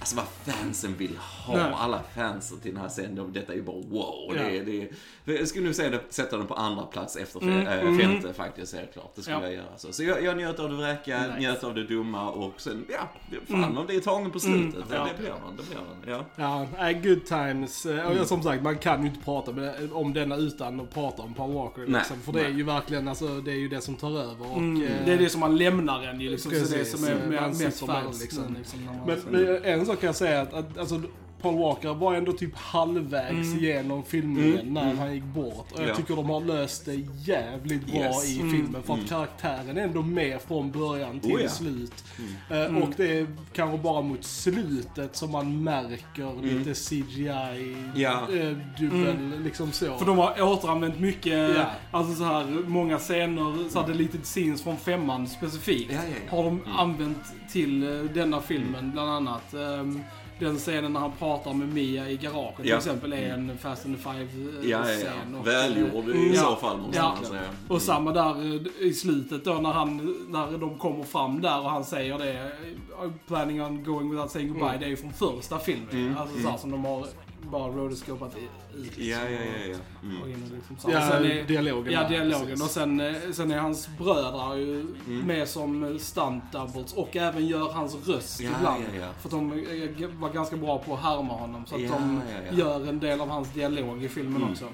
Alltså 0.00 0.16
vad 0.16 0.54
fansen 0.54 0.94
vill 0.98 1.16
ha, 1.16 1.56
Nej. 1.56 1.72
alla 1.76 2.00
fansen 2.16 2.60
till 2.60 2.72
den 2.72 2.80
här 2.82 2.88
scenen, 2.88 3.14
de- 3.14 3.32
detta 3.32 3.52
är 3.52 3.56
ju 3.56 3.62
bara 3.62 3.76
wow. 3.76 4.32
Ja. 4.36 4.42
Det, 4.42 4.88
det, 5.24 5.34
jag 5.34 5.48
skulle 5.48 5.66
nu 5.66 5.74
säga 5.74 5.90
det, 5.90 6.00
sätta 6.08 6.36
den 6.36 6.46
på 6.46 6.54
andra 6.54 6.82
plats 6.82 7.16
efter 7.16 7.40
Mm, 7.42 7.66
äh, 7.66 7.80
mm. 7.80 7.98
femte 7.98 8.32
faktiskt, 8.34 8.74
helt 8.74 8.92
klart. 8.92 9.12
Det 9.14 9.22
skulle 9.22 9.36
Ja. 9.36 9.42
jag 9.42 9.52
göra. 9.54 9.66
Så, 9.76 9.92
så 9.92 10.02
jag, 10.04 10.24
jag 10.24 10.36
njöt 10.36 10.58
av 10.58 10.68
det 10.68 10.74
vräka, 10.76 11.18
Nice. 11.22 11.38
njöt 11.38 11.64
av 11.64 11.74
det 11.74 11.84
dumma 11.86 12.30
och 12.30 12.60
sen, 12.60 12.84
ja, 12.88 13.08
fan 13.48 13.64
Mm. 13.64 13.78
om 13.78 13.86
det 13.86 13.96
är 13.96 14.00
tagen 14.00 14.30
på 14.30 14.40
slutet. 14.40 14.74
Mm, 14.74 14.86
ja. 14.90 15.08
Det 15.16 15.22
blir 15.22 15.30
man, 15.44 15.56
det 15.56 15.62
blir 15.68 15.76
man. 16.14 16.24
Ja. 16.36 16.66
Ja, 16.78 16.92
good 17.02 17.24
times. 17.26 17.86
Eh, 17.86 18.20
Och 18.20 18.26
som 18.26 18.42
sagt, 18.42 18.62
man 18.62 18.78
kan 18.78 19.02
ju 19.02 19.08
inte 19.08 19.24
prata 19.24 19.52
med, 19.52 19.92
om 19.92 20.12
denna 20.12 20.36
utan 20.36 20.80
att 20.80 20.94
prata 20.94 21.22
om 21.22 21.34
Paul 21.34 21.52
Walker. 21.52 21.80
Nej, 21.88 21.98
Liksom, 22.00 22.20
för 22.20 22.32
det 22.32 22.40
är 22.44 22.48
ju 22.50 22.62
verkligen, 22.62 23.08
alltså, 23.08 23.28
det 23.40 23.50
är 23.50 23.56
ju 23.58 23.68
det 23.68 23.80
som 23.80 23.94
tar 23.94 24.10
över. 24.20 24.50
Och, 24.52 24.56
Mm, 24.58 24.82
eh, 24.82 24.90
det 25.04 25.12
är 25.12 25.18
det 25.18 25.28
som 25.28 25.40
man 25.40 25.56
lämnar 25.56 26.02
en 26.02 26.20
ju 26.20 26.30
liksom. 26.30 26.50
så 26.52 26.74
det 26.76 26.84
som 26.84 27.04
är 27.04 27.14
med, 27.28 27.42
mest 27.58 27.86
fast. 27.86 28.20
liksom. 28.20 28.54
Liksom, 28.58 28.80
Men, 29.06 29.18
men 29.30 29.64
en 29.64 29.85
sak 29.86 30.00
kan 30.00 30.06
jag 30.06 30.16
säga 30.16 30.40
att, 30.40 30.54
att 30.54 30.78
alltså, 30.78 31.02
Paul 31.46 31.58
Walker 31.58 31.94
var 31.94 32.14
ändå 32.14 32.32
typ 32.32 32.56
halvvägs 32.56 33.30
Mm. 33.52 33.58
igenom 33.64 34.02
filmningen 34.02 34.60
Mm, 34.60 34.74
när 34.74 34.84
mm. 34.84 34.98
han 34.98 35.14
gick 35.14 35.24
bort. 35.24 35.72
Och 35.72 35.80
jag 35.80 35.88
Ja. 35.88 35.94
tycker 35.94 36.16
de 36.16 36.30
har 36.30 36.40
löst 36.40 36.84
det 36.86 36.94
jävligt 37.24 37.86
bra 37.86 38.00
Yes. 38.00 38.28
i 38.36 38.40
Mm. 38.40 38.52
filmen. 38.52 38.82
För 38.82 38.92
att 38.92 38.98
Mm. 38.98 39.08
karaktären 39.08 39.78
är 39.78 39.82
ändå 39.82 40.02
med 40.02 40.40
från 40.42 40.70
början 40.70 41.20
till 41.20 41.34
Oh 41.34 41.42
ja. 41.42 41.48
slut. 41.48 42.04
Mm. 42.50 42.76
Eh, 42.76 42.82
Och 42.82 42.88
det 42.96 43.18
är 43.18 43.26
kanske 43.52 43.78
bara 43.78 44.02
mot 44.02 44.24
slutet 44.24 45.16
som 45.16 45.30
man 45.32 45.62
märker 45.64 46.30
Mm. 46.32 46.58
lite 46.58 46.74
CGI, 46.74 47.76
Ja. 47.94 48.12
eh, 48.32 48.56
dubbel, 48.80 49.32
liksom 49.44 49.72
så. 49.72 49.98
För 49.98 50.06
de 50.06 50.18
har 50.18 50.42
återanvänt 50.42 51.00
mycket, 51.00 51.56
Ja. 51.56 51.64
alltså 51.90 52.14
så 52.14 52.24
här, 52.24 52.44
många 52.66 52.98
scener, 52.98 53.68
så 53.70 53.80
här 53.80 53.88
deleted 53.88 54.24
scenes 54.24 54.62
från 54.62 54.76
femman 54.76 55.26
specifikt. 55.28 55.92
Ja, 55.92 55.98
ja, 55.98 56.14
ja. 56.30 56.36
Har 56.36 56.44
de 56.44 56.60
använt 56.76 57.18
till 57.52 57.82
eh, 57.82 58.04
denna 58.14 58.40
filmen, 58.40 58.90
bland 58.92 59.10
annat. 59.10 59.54
Ehm, 59.54 60.00
den 60.38 60.56
scenen 60.58 60.92
när 60.92 61.00
han 61.00 61.12
pratar 61.18 61.52
med 61.52 61.68
Mia 61.74 62.10
i 62.10 62.16
garaget 62.16 62.56
till 62.62 62.72
exempel 62.74 63.12
är 63.12 63.32
en 63.34 63.58
Fast 63.58 63.84
and 63.86 63.96
the 63.96 64.02
Five-scen. 64.02 64.60
Ja, 64.62 64.90
ja, 64.90 64.98
ja. 65.32 65.42
Välgjord 65.44 66.08
i 66.08 66.12
Mm. 66.12 66.34
så 66.34 66.42
Ja. 66.42 66.56
fall 66.60 66.78
måste 66.78 67.02
man 67.02 67.24
säga. 67.24 67.40
Och 67.68 67.82
samma 67.82 68.12
där 68.12 68.54
eh, 68.80 68.86
i 68.86 68.94
slutet 68.94 69.44
då 69.44 69.54
när, 69.54 69.72
han, 69.72 70.16
när 70.28 70.58
de 70.58 70.78
kommer 70.78 71.04
fram 71.04 71.40
där 71.40 71.60
och 71.60 71.70
han 71.70 71.84
säger 71.84 72.18
det. 72.18 72.32
eh, 72.32 73.10
Planning 73.26 73.62
on 73.62 73.84
going 73.84 74.10
without 74.10 74.30
saying 74.30 74.48
goodbye. 74.48 74.68
Mm. 74.68 74.80
Det 74.80 74.86
är 74.86 74.90
ju 74.90 74.96
från 74.96 75.12
första 75.12 75.58
filmen. 75.58 75.88
Mm, 75.90 76.16
Alltså 76.16 76.34
mm. 76.34 76.44
så 76.44 76.50
här, 76.50 76.58
som 76.58 76.70
de 76.70 76.84
har 76.84 77.06
bara 77.42 77.68
rotoscopat 77.68 78.36
ut. 78.36 78.50
liksom. 78.82 79.04
Ja, 79.04 79.18
ja, 79.24 79.30
ja. 79.30 79.66
ja. 79.72 79.76
Mm. 80.08 80.22
Och 80.22 80.28
in 80.28 80.50
liksom 80.54 80.76
så. 80.78 80.90
ja, 80.90 81.00
är, 81.00 81.44
dialogen 81.46 81.92
ja, 81.92 82.08
dialogen. 82.08 82.40
precis. 82.48 82.62
Och 82.64 82.70
sen, 82.70 83.00
eh, 83.00 83.14
sen 83.32 83.50
är 83.50 83.58
hans 83.58 83.88
bröder 83.98 84.54
ju 84.56 84.80
Mm. 85.06 85.26
med 85.26 85.48
som 85.48 85.98
stunt 85.98 86.52
doubles 86.52 86.92
och 86.92 87.16
även 87.16 87.46
gör 87.46 87.72
hans 87.72 88.08
röst 88.08 88.40
Ja, 88.40 88.50
ibland. 88.58 88.84
ja, 88.94 89.00
ja. 89.00 89.08
För 89.20 89.28
att 89.28 89.30
de 89.32 89.52
eh, 89.52 90.08
var 90.20 90.30
ganska 90.32 90.56
bra 90.56 90.78
på 90.78 90.94
att 90.94 91.00
härma 91.02 91.32
honom. 91.34 91.66
Så 91.66 91.74
att 91.74 91.80
Ja, 91.80 91.88
de 91.90 92.20
ja, 92.32 92.38
ja. 92.50 92.58
gör 92.58 92.88
en 92.88 93.00
del 93.00 93.20
av 93.20 93.28
hans 93.28 93.52
dialog 93.52 94.04
i 94.04 94.08
filmen 94.08 94.36
Mm. 94.36 94.50
också. 94.50 94.64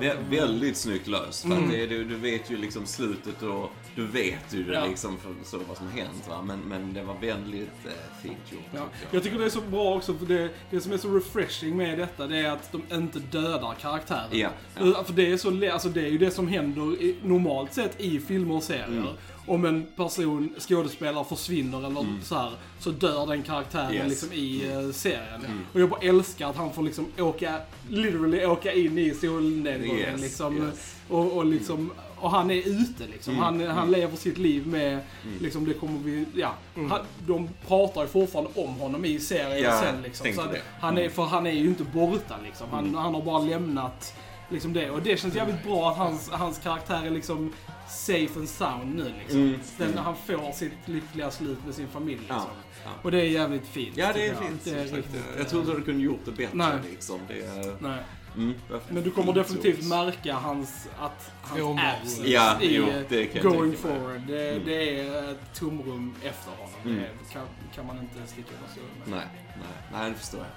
Vä- 0.00 0.30
väldigt 0.30 0.76
snyggt 0.76 1.06
löst. 1.06 1.44
Mm. 1.44 1.68
det, 1.70 1.86
du, 1.86 2.04
du 2.04 2.16
vet 2.16 2.50
ju 2.50 2.56
liksom 2.56 2.86
slutet 2.86 3.42
och 3.42 3.70
du 3.94 4.06
vet 4.06 4.54
ju 4.54 4.64
det 4.64 4.72
Ja. 4.74 4.86
liksom 4.86 5.18
för, 5.18 5.34
så 5.44 5.58
vad 5.68 5.76
som 5.76 5.88
hänt. 5.88 6.28
Va? 6.28 6.42
Men, 6.42 6.58
men 6.60 6.94
det 6.94 7.02
var 7.02 7.14
väldigt 7.20 7.68
eh, 7.84 7.92
fint 8.22 8.36
gjort. 8.52 8.60
Ja. 8.74 8.86
Jag 9.10 9.22
tycker 9.22 9.38
det 9.38 9.44
är 9.44 9.48
så 9.50 9.60
bra 9.60 9.94
också, 9.96 10.14
för 10.14 10.26
det, 10.26 10.48
det 10.70 10.80
som 10.80 10.92
är 10.92 10.96
så 10.96 11.08
refreshing 11.16 11.76
med 11.76 11.98
detta, 11.98 12.26
det 12.26 12.38
är 12.38 12.50
att 12.50 12.72
de 12.72 12.82
inte 12.96 13.18
dödar 13.18 13.74
karaktären. 13.80 14.28
Ja, 14.30 14.50
ja. 14.80 15.04
För 15.04 15.12
det 15.12 15.32
är, 15.32 15.36
så, 15.36 15.72
alltså 15.72 15.88
det 15.88 16.00
är 16.00 16.08
ju 16.10 16.18
det 16.18 16.30
som 16.30 16.48
händer 16.48 17.14
normalt 17.26 17.74
sett 17.74 18.00
i 18.00 18.20
filmer 18.20 18.54
och 18.54 18.62
serier. 18.62 18.86
Mm. 18.88 19.06
Om 19.46 19.64
en 19.64 19.86
person, 19.96 20.54
skådespelare, 20.58 21.24
försvinner 21.24 21.78
eller 21.86 22.00
Mm. 22.00 22.22
så 22.22 22.34
här, 22.34 22.50
så 22.80 22.90
dör 22.90 23.26
den 23.26 23.42
karaktären 23.42 23.92
Yes. 23.94 24.08
liksom 24.08 24.32
i 24.32 24.70
eh, 24.72 24.90
serien. 24.92 25.44
Mm. 25.44 25.60
Och 25.72 25.80
jag 25.80 25.88
bara 25.90 26.00
älskar 26.00 26.50
att 26.50 26.56
han 26.56 26.72
får 26.72 26.82
liksom 26.82 27.06
åka, 27.18 27.58
literally 27.88 28.46
åka 28.46 28.72
in 28.72 28.98
i 28.98 29.10
solnedgången 29.14 29.98
Yes, 29.98 30.20
liksom. 30.20 30.56
yes. 30.66 30.94
Och, 31.08 31.32
och 31.32 31.46
liksom, 31.46 31.90
och 32.20 32.30
han 32.30 32.50
är 32.50 32.56
ute 32.68 33.06
liksom. 33.12 33.32
Mm, 33.34 33.44
Han, 33.44 33.60
han 33.60 33.78
mm. 33.88 33.90
lever 34.00 34.16
sitt 34.16 34.38
liv 34.38 34.66
med, 34.66 35.00
liksom 35.40 35.64
det 35.64 35.74
kommer 35.74 35.98
vi, 35.98 36.26
ja. 36.34 36.54
Han, 36.74 37.00
de 37.26 37.48
pratar 37.66 38.02
ju 38.02 38.08
fortfarande 38.08 38.50
om 38.54 38.74
honom 38.74 39.04
i 39.04 39.18
serien 39.18 39.62
Ja, 39.62 39.80
sen 39.80 40.02
liksom. 40.02 40.26
Så 40.32 40.42
det. 40.42 40.60
han 40.80 40.98
är, 40.98 41.08
för 41.08 41.22
han 41.22 41.46
är 41.46 41.50
ju 41.52 41.66
inte 41.66 41.84
borta 41.84 42.34
liksom. 42.44 42.66
Han, 42.70 42.94
han 42.94 43.14
har 43.14 43.22
bara 43.22 43.38
lämnat 43.38 44.14
liksom 44.48 44.72
det. 44.72 44.90
Och 44.90 45.02
det 45.02 45.20
känns 45.20 45.34
jävligt 45.34 45.64
bra 45.64 45.90
att 45.90 45.96
hans, 45.96 46.30
hans 46.30 46.58
karaktär 46.58 47.02
är 47.06 47.10
liksom 47.10 47.52
safe 47.88 48.38
and 48.38 48.48
sound 48.48 48.94
nu 48.94 49.12
liksom. 49.18 49.40
Mm, 49.40 49.58
Den, 49.78 49.88
mm. 49.92 50.04
Han 50.04 50.16
får 50.16 50.52
sitt 50.52 50.72
lyckliga 50.84 51.30
slut 51.30 51.58
med 51.66 51.74
sin 51.74 51.88
familj 51.88 52.18
liksom. 52.18 52.36
Ja, 52.36 52.50
ja. 52.84 52.90
Och 53.02 53.10
det 53.10 53.20
är 53.20 53.24
jävligt 53.24 53.66
fint. 53.66 53.96
Ja, 53.96 54.12
det 54.14 54.26
är 54.26 54.34
fint. 54.34 54.64
Det 54.64 54.70
är 54.70 54.84
riktigt, 54.84 55.22
jag 55.38 55.48
tror 55.48 55.62
inte 55.62 55.74
du 55.74 55.82
kunde 55.82 56.02
gjort 56.02 56.20
det 56.24 56.30
bättre 56.32 56.50
Nej. 56.56 56.76
liksom. 56.90 57.20
Det 57.28 57.40
är, 57.40 57.76
Nej. 57.80 57.98
mm, 58.36 58.54
Men 58.88 59.02
du 59.02 59.10
kommer 59.10 59.32
definitivt 59.32 59.82
Så. 59.82 59.88
märka 59.88 60.34
hans, 60.34 60.88
att 60.98 61.30
hans 61.42 61.58
Jo, 61.58 61.78
absence 61.80 62.28
Ja, 62.30 62.60
i 62.60 62.76
jo, 62.76 62.86
det 63.08 63.26
kan 63.26 63.42
jag 63.42 63.52
going 63.52 63.76
forward. 63.76 64.20
Det, 64.26 64.50
Mm. 64.50 64.62
det 64.66 65.00
är 65.00 65.30
ett 65.32 65.54
tomrum 65.54 66.14
efter 66.22 66.50
honom. 66.50 66.70
Mm. 66.84 66.98
Det 66.98 67.32
kan, 67.32 67.46
kan 67.74 67.86
man 67.86 67.98
inte 67.98 68.32
sticka 68.32 68.48
under 68.58 68.70
stol 68.72 68.84
med. 69.04 69.18
Nej, 69.18 69.26
nej, 69.56 69.66
nej, 70.00 70.10
det 70.10 70.16
förstår 70.16 70.40
jag. 70.40 70.48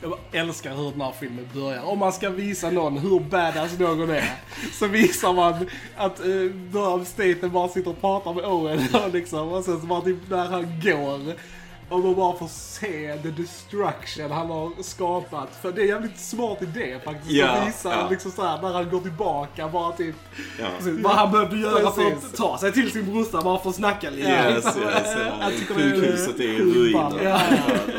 Jag. 0.00 0.10
Bara 0.10 0.20
älskar 0.32 0.74
hur 0.74 0.90
den 0.90 1.00
här 1.00 1.12
filmen 1.20 1.48
börjar. 1.54 1.82
Om 1.82 1.98
man 1.98 2.12
ska 2.12 2.30
visa 2.30 2.70
någon 2.70 2.98
hur 2.98 3.20
badass 3.20 3.78
någon 3.78 4.10
är, 4.10 4.30
så 4.72 4.86
visar 4.86 5.32
man 5.32 5.68
att 5.96 6.20
eh, 6.20 6.26
uh, 6.26 6.52
Durham 6.52 7.04
Staten 7.04 7.50
bara 7.50 7.68
sitter 7.68 7.90
och 7.90 8.00
pratar 8.00 8.34
med 8.34 8.44
Owen 8.44 8.88
liksom, 9.12 9.48
och 9.48 9.64
sen 9.64 9.80
så 9.80 9.86
bara 9.86 10.00
typ 10.00 10.30
när 10.30 10.46
han 10.46 10.80
går 10.80 11.34
och 11.92 12.00
man 12.00 12.14
bara 12.14 12.38
får 12.38 12.48
se 12.48 13.16
the 13.22 13.30
destruction 13.30 14.30
han 14.30 14.50
har 14.50 14.82
skapat. 14.82 15.48
För 15.62 15.72
det 15.72 15.80
är 15.80 15.82
en 15.82 15.88
jävligt 15.88 16.20
smart 16.20 16.62
idé 16.62 16.98
faktiskt 17.04 17.30
Ja, 17.30 17.48
att 17.48 17.68
visa 17.68 17.90
ja. 17.90 18.08
liksom 18.10 18.30
såhär 18.30 18.62
när 18.62 18.72
han 18.72 18.90
går 18.90 19.00
tillbaka 19.00 19.68
bara 19.68 19.92
typ. 19.92 20.14
Ja. 20.60 20.66
Precis, 20.78 21.00
vad 21.04 21.12
han 21.12 21.32
behövde 21.32 21.56
göra 21.58 21.90
för 21.90 22.10
Precis. 22.10 22.24
att 22.30 22.36
ta 22.36 22.58
sig 22.58 22.72
till 22.72 22.90
sin 22.90 23.12
brorsa 23.12 23.40
bara 23.42 23.58
för 23.58 23.70
att 23.70 23.76
snacka 23.76 24.10
lite. 24.10 24.28
Yes, 24.28 24.64
yes, 24.64 24.76
ja. 24.76 25.50
är 25.50 25.74
Sjukhuset 25.74 26.40
är 26.40 26.42
i 26.44 26.58
ruiner. 26.58 27.24
Ja. 27.24 27.40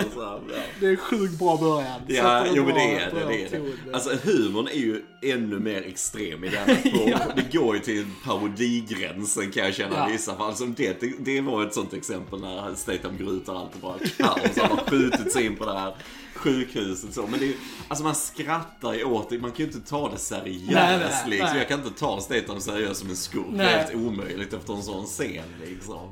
och 0.05 0.13
så 0.13 0.25
här, 0.25 0.39
ja. 0.50 0.62
Det 0.79 0.85
är 0.85 0.91
en 0.91 0.97
sjukt 0.97 1.39
bra 1.39 1.57
början. 1.57 2.01
Ja, 2.07 2.45
jo 2.53 2.65
men 2.65 2.75
det 2.75 2.95
är 2.95 3.12
det. 3.12 3.27
det, 3.27 3.55
är 3.55 3.62
det. 3.85 3.93
Alltså 3.93 4.09
humorn 4.23 4.67
är 4.67 4.77
ju 4.77 5.01
ännu 5.21 5.59
mer 5.59 5.81
extrem 5.88 6.43
i 6.43 6.50
den. 6.50 6.65
På, 6.65 7.19
Det 7.35 7.57
går 7.57 7.75
ju 7.75 7.81
till 7.81 8.05
parodigränsen 8.25 9.51
kan 9.51 9.63
jag 9.65 9.73
känna 9.73 9.95
Ja. 9.95 10.09
i 10.09 10.12
vissa 10.12 10.35
fall. 10.35 10.55
Som 10.55 10.73
det, 10.73 11.00
det, 11.01 11.13
det 11.19 11.41
var 11.41 11.63
ett 11.63 11.73
sånt 11.73 11.93
exempel 11.93 12.41
när 12.41 12.75
Statham 12.75 13.17
går 13.17 13.33
ut 13.33 13.50
och 13.50 13.59
allt. 13.59 13.71
Bara 13.83 13.99
kaos. 14.17 14.57
Han 14.57 14.71
har 14.71 14.89
skjutit 14.89 15.31
sig 15.31 15.45
in 15.45 15.55
på 15.55 15.65
det 15.65 15.79
här 15.79 15.95
sjukhuset 16.35 17.13
så. 17.13 17.27
Men 17.27 17.39
det 17.39 17.45
är 17.45 17.53
alltså 17.87 18.03
man 18.03 18.15
skrattar 18.15 18.93
ju 18.93 19.03
åt 19.03 19.29
det. 19.29 19.39
Man 19.39 19.51
kan 19.51 19.65
ju 19.65 19.71
inte 19.71 19.89
ta 19.89 20.09
det 20.09 20.17
seriöst 20.17 20.71
Nej, 20.71 20.97
nej, 20.97 21.09
liksom. 21.25 21.49
nej. 21.49 21.57
Jag 21.57 21.67
kan 21.67 21.79
inte 21.83 21.99
ta 21.99 22.21
Statham 22.21 22.61
seriöst 22.61 22.99
som 22.99 23.09
en 23.09 23.15
skurk. 23.15 23.45
Det 23.51 23.63
är 23.63 23.77
helt 23.77 23.95
omöjligt 23.95 24.53
efter 24.53 24.73
en 24.73 24.83
sån 24.83 25.05
scen 25.05 25.43
liksom. 25.65 26.09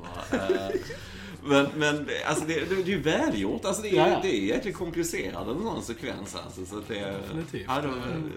Men, 1.44 1.66
men 1.76 2.08
alltså 2.26 2.44
det, 2.44 2.54
det, 2.54 2.74
det 2.74 2.82
är 2.82 2.86
ju 2.96 3.00
välgjort. 3.00 3.64
Alltså 3.64 3.82
det 3.82 3.90
är, 3.90 4.10
Ja, 4.10 4.18
det 4.22 4.36
är 4.36 4.40
jäkligt 4.40 4.76
komplicerad 4.76 5.48
en 5.48 5.62
sån 5.62 5.82
sekvens 5.82 6.36
alltså. 6.44 6.66
Så 6.66 6.82
det 6.88 6.94
Definitivt. 6.94 7.64
ja, 7.68 7.80
det 7.80 7.88
var 7.88 7.94
en 7.96 8.30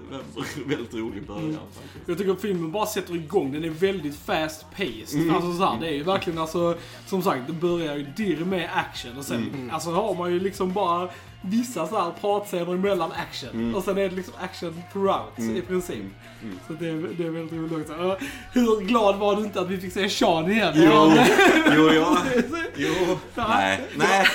väldigt 0.70 0.94
rolig 0.94 1.24
början 1.28 1.60
faktiskt. 1.74 2.08
Jag 2.08 2.18
tycker 2.18 2.32
att 2.32 2.42
filmen 2.42 2.72
bara 2.72 2.86
sätter 2.86 3.16
igång. 3.16 3.52
Den 3.52 3.64
är 3.64 3.70
väldigt 3.70 4.16
fast 4.16 4.66
paced. 4.72 5.32
Alltså 5.36 5.54
så 5.58 5.66
här, 5.66 5.80
det 5.80 5.88
är 5.88 5.94
ju 5.94 6.04
verkligen 6.04 6.40
alltså, 6.40 6.78
som 7.08 7.22
sagt, 7.24 7.42
det 7.48 7.54
börjar 7.54 7.96
ju 7.96 8.04
dirr 8.04 8.46
med 8.46 8.70
action 8.74 9.18
och 9.18 9.26
sen 9.26 9.70
alltså 9.74 9.90
har 9.92 10.16
man 10.16 10.32
ju 10.34 10.40
liksom 10.40 10.74
bara 10.74 11.10
vissa 11.42 11.88
så 11.88 12.00
här 12.02 12.12
pratscener 12.22 12.74
emellan 12.74 13.12
action. 13.12 13.76
Och 13.76 13.84
sen 13.84 13.98
är 13.98 14.10
det 14.10 14.16
liksom 14.16 14.34
action 14.40 14.82
throughout 14.94 15.40
i 15.40 15.62
princip. 15.62 16.04
Så 16.68 16.74
det 16.74 16.88
är, 16.88 17.10
det 17.18 17.24
är 17.26 17.30
väldigt 17.30 17.54
roligt 17.60 17.90
också. 17.90 18.18
Hur 18.54 18.82
glad 18.82 19.16
var 19.18 19.36
du 19.36 19.44
inte 19.44 19.62
att 19.62 19.70
vi 19.70 19.78
fick 19.78 19.94
se 19.94 20.10
Sean 20.10 20.52
igen? 20.52 20.74
Jo, 20.76 21.12
jo, 21.76 21.90
ja. 21.92 22.18
Jo. 22.78 23.18
Nej, 23.36 23.82
nej. 23.96 24.28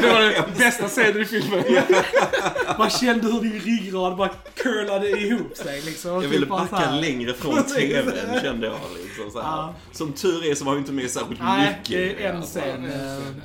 Det 0.00 0.08
var 0.12 0.20
den 0.20 0.58
bästa 0.58 0.88
scenen 0.88 1.20
i 1.22 1.24
filmen. 1.24 1.64
Man 2.78 2.90
kände 2.90 3.26
hur 3.32 3.40
din 3.40 3.60
ryggrad 3.60 4.16
bara 4.16 4.30
curlade 4.54 5.08
ihop 5.10 5.56
sig 5.56 5.80
liksom. 5.82 6.10
Jag 6.12 6.22
Typ 6.22 6.32
ville 6.32 6.46
så 6.46 6.52
backa 6.52 6.90
längre 6.90 7.34
från. 7.34 7.62
TVn 7.76 8.40
kände 8.42 8.66
jag 8.66 8.76
liksom. 9.04 9.30
Så 9.32 9.40
här. 9.42 9.74
Som 9.92 10.12
tur 10.12 10.50
är 10.50 10.54
så 10.54 10.64
var 10.64 10.72
ju 10.72 10.78
inte 10.78 10.92
med 10.92 11.10
särskilt 11.10 11.40
Nej, 11.42 11.68
mycket. 11.78 12.16
det 12.18 12.24
är 12.24 12.30
en 12.30 12.36
alltså. 12.36 12.58
scen. 12.60 12.84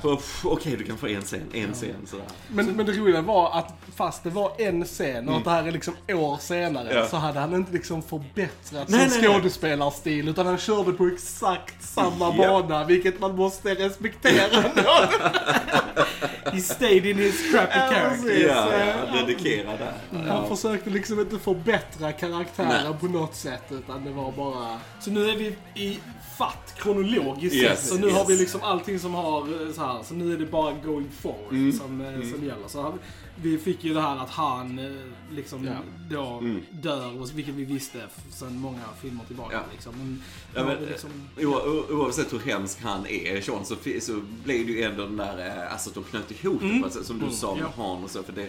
eh, 0.04 0.18
Okej, 0.44 0.76
du 0.78 0.84
kan 0.84 0.98
få 0.98 1.08
en 1.08 1.22
scen, 1.22 1.42
en 1.54 1.74
scen 1.74 1.96
sådär. 2.06 2.26
Men, 2.48 2.66
men 2.66 2.86
det 2.86 2.92
roliga 2.92 3.22
var 3.22 3.58
att 3.58 3.74
fast 3.96 4.24
det 4.24 4.30
var 4.30 4.52
en 4.58 4.86
scen 4.86 5.30
och 5.30 5.38
att 5.38 5.44
det 5.44 5.50
här 5.50 5.68
är 5.68 5.72
liksom 5.72 5.94
år 6.08 6.38
senare 6.42 6.94
Ja. 6.94 7.08
så 7.08 7.18
hade 7.18 7.40
han 7.40 7.56
inte 7.56 7.74
liksom 7.74 8.02
förbättrat 8.04 8.90
Nej, 8.90 9.10
sin 9.10 9.20
nej, 9.22 9.30
nej. 9.30 9.34
skådespelarstil 9.40 10.28
utan 10.28 10.46
han 10.46 10.58
körde 10.58 10.92
på 10.92 11.06
exakt 11.08 11.84
samma 11.84 12.36
Ja. 12.38 12.62
bana 12.62 12.84
vilket 12.86 13.20
man 13.20 13.36
måste 13.36 13.74
respektera. 13.76 14.35
He 16.52 16.62
stayed 16.62 17.06
in 17.06 17.18
his 17.18 17.52
crappy 17.52 17.80
Ja, 17.80 17.90
character. 17.90 18.48
Ja, 18.48 18.78
ja, 18.78 19.22
dedikerad 19.22 19.80
där. 19.80 19.94
Han 20.12 20.28
Ja. 20.28 20.46
försökte 20.56 20.90
liksom 20.90 21.20
inte 21.20 21.40
förbättra 21.40 22.12
karaktären 22.12 22.90
Nej. 22.92 23.00
på 23.00 23.06
något 23.06 23.36
sätt 23.36 23.64
utan 23.72 24.06
det 24.06 24.12
var 24.12 24.32
bara... 24.32 24.80
Så 25.00 25.12
nu 25.12 25.30
är 25.30 25.36
vi 25.36 25.56
i 25.76 26.00
fatt 26.38 26.74
kronologiskt 26.78 27.56
Yes, 27.56 27.80
sett. 27.80 27.90
Så 27.90 27.96
nu 27.96 28.10
har 28.12 28.20
yes. 28.20 28.30
vi 28.30 28.38
liksom 28.38 28.64
allting 28.64 29.00
som 29.00 29.14
har 29.14 29.40
eh, 29.40 29.74
så 29.74 29.82
här. 29.86 30.04
Så 30.04 30.14
nu 30.14 30.34
är 30.34 30.38
det 30.38 30.46
bara 30.46 30.72
going 30.72 31.10
forward 31.22 31.52
Mm. 31.52 31.72
som, 31.72 32.02
eh, 32.02 32.08
som 32.32 32.46
gäller. 32.46 32.68
Så 32.68 32.82
har 32.82 32.94
vi- 33.42 33.58
fick 33.58 33.84
ju 33.84 33.94
det 33.94 34.02
här 34.02 34.18
att 34.18 34.30
han 34.30 34.80
eh, 34.80 34.92
liksom 35.32 35.64
Ja. 35.66 35.72
då 36.10 36.24
Mm. 36.42 36.62
dör, 36.72 37.22
och- 37.22 37.30
vilket 37.36 37.54
vi 37.56 37.66
visste 37.66 38.02
sedan 38.32 38.60
många 38.60 38.82
filmer 39.02 39.24
tillbaka. 39.28 39.54
Ja. 39.56 39.62
Liksom. 39.72 39.94
Men, 39.98 40.24
Ja, 40.56 40.66
men, 40.66 40.80
vi 40.80 40.86
liksom, 40.86 41.10
O- 41.38 41.84
Oavsett 41.90 42.34
hur 42.34 42.40
hemsk 42.40 42.82
han 42.82 43.08
är, 43.08 43.42
Sean, 43.42 43.66
så, 43.66 43.76
så 44.02 44.22
blev 44.44 44.66
det 44.66 44.72
ju 44.72 44.82
ändå 44.84 45.04
den 45.04 45.18
där, 45.18 45.48
eh, 45.66 45.72
alltså 45.74 45.90
att 45.90 45.96
de 45.96 46.04
knöt 46.04 46.44
ihop 46.44 46.62
det 46.62 46.88
ett 46.88 46.94
sätt, 46.94 47.06
som 47.06 47.20
du 47.20 47.32
sa 47.36 47.48
med 47.56 47.60
Mm. 47.62 47.72
Ja. 47.78 47.84
Han 47.84 48.04
och 48.04 48.10
så. 48.10 48.24
För 48.24 48.34
det, 48.34 48.46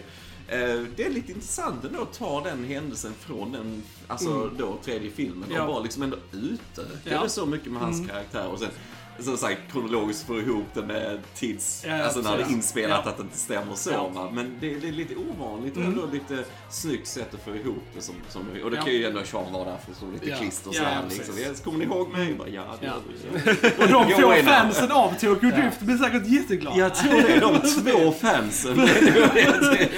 eh, 0.47 0.81
det 0.95 1.05
är 1.05 1.09
lite 1.09 1.31
intressant 1.31 1.83
ändå 1.85 2.01
att 2.01 2.13
ta 2.13 2.41
den 2.43 2.63
händelsen 2.63 3.13
från 3.19 3.51
den, 3.51 3.83
alltså 4.07 4.51
då 4.57 4.77
tredje 4.83 5.11
filmen 5.11 5.43
Mm. 5.43 5.55
Ja. 5.57 5.67
bara 5.67 5.79
liksom 5.83 6.03
ändå 6.03 6.17
utöka 6.31 6.89
Ja. 7.03 7.11
Mm. 7.11 7.23
det 7.23 7.29
så 7.29 7.45
mycket 7.45 7.71
med 7.71 7.81
hans 7.81 8.07
karaktär. 8.09 8.47
Och 8.47 8.59
sen, 8.59 8.69
som 9.19 9.37
sagt, 9.37 9.59
kronologiskt 9.71 10.27
få 10.27 10.39
ihop 10.39 10.65
det 10.73 10.81
med 10.81 11.19
tids, 11.35 11.83
Ja, 11.87 12.03
alltså 12.03 12.19
när 12.21 12.37
det 12.37 12.43
är 12.43 12.51
inspelat 12.51 13.01
Ja. 13.03 13.09
att 13.09 13.17
det 13.17 13.23
inte 13.23 13.37
stämmer 13.37 13.75
så. 13.75 13.91
Ja. 14.15 14.29
Men 14.33 14.57
det, 14.59 14.73
det 14.73 14.87
är 14.87 14.91
lite 14.91 15.13
ovanligt 15.15 15.77
och 15.77 15.83
ändå 15.83 16.05
lite 16.13 16.43
snyggt 16.71 17.07
sätt 17.07 17.33
att 17.33 17.43
få 17.45 17.55
ihop 17.55 17.83
det 17.95 18.01
som, 18.01 18.15
som 18.29 18.41
Och 18.63 18.71
det 18.71 18.77
Ja. 18.77 18.83
kan 18.83 18.93
ju 18.93 19.05
ändå 19.05 19.23
Sean 19.23 19.53
vara 19.53 19.63
där 19.63 19.77
för 19.85 19.91
att 19.91 19.97
slå 19.97 20.07
lite 20.11 20.29
Ja. 20.29 20.37
klister 20.37 20.69
och 20.69 20.75
Ja, 20.75 20.79
sådär. 20.79 21.01
precis. 21.09 21.17
liksom. 21.27 21.43
Jag- 21.43 21.63
Kommer 21.63 21.79
ni 21.79 21.85
ihåg 21.85 22.09
mig? 22.11 22.33
Bara, 22.33 22.47
ja, 22.49 22.63
det 22.81 22.87
och 23.83 23.87
de 23.87 24.23
av- 24.23 24.43
fansen 24.43 24.91
av 24.91 25.09
Tokyo 25.19 25.49
Drift 25.51 25.79
blir 25.79 25.97
säkert 25.97 26.27
jätteglada. 26.27 26.77
Jag 26.77 26.95
tror 26.95 27.13
det 27.21 27.33
är 27.33 27.41
de 27.41 27.59
två 27.59 28.11
fansen. 28.21 28.75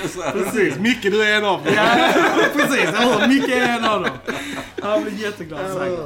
Så 0.09 0.21
här. 0.21 0.31
Precis, 0.31 0.79
Micke 0.79 1.01
du 1.03 1.23
är 1.23 1.37
en 1.37 1.45
av 1.45 1.63
dem. 1.65 1.73
Ja, 1.75 2.09
precis. 2.53 2.89
Micke 3.27 3.49
är 3.49 3.67
en 3.77 3.85
av 3.85 4.01
dem. 4.03 4.11
Han 4.81 5.03
blir 5.03 5.13
jätteglad 5.23 5.59
säkert. 5.73 5.99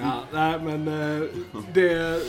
Ja. 0.00 0.24
Nej 0.32 0.58
men 0.64 0.88
eh, 0.88 1.28
det... 1.72 2.20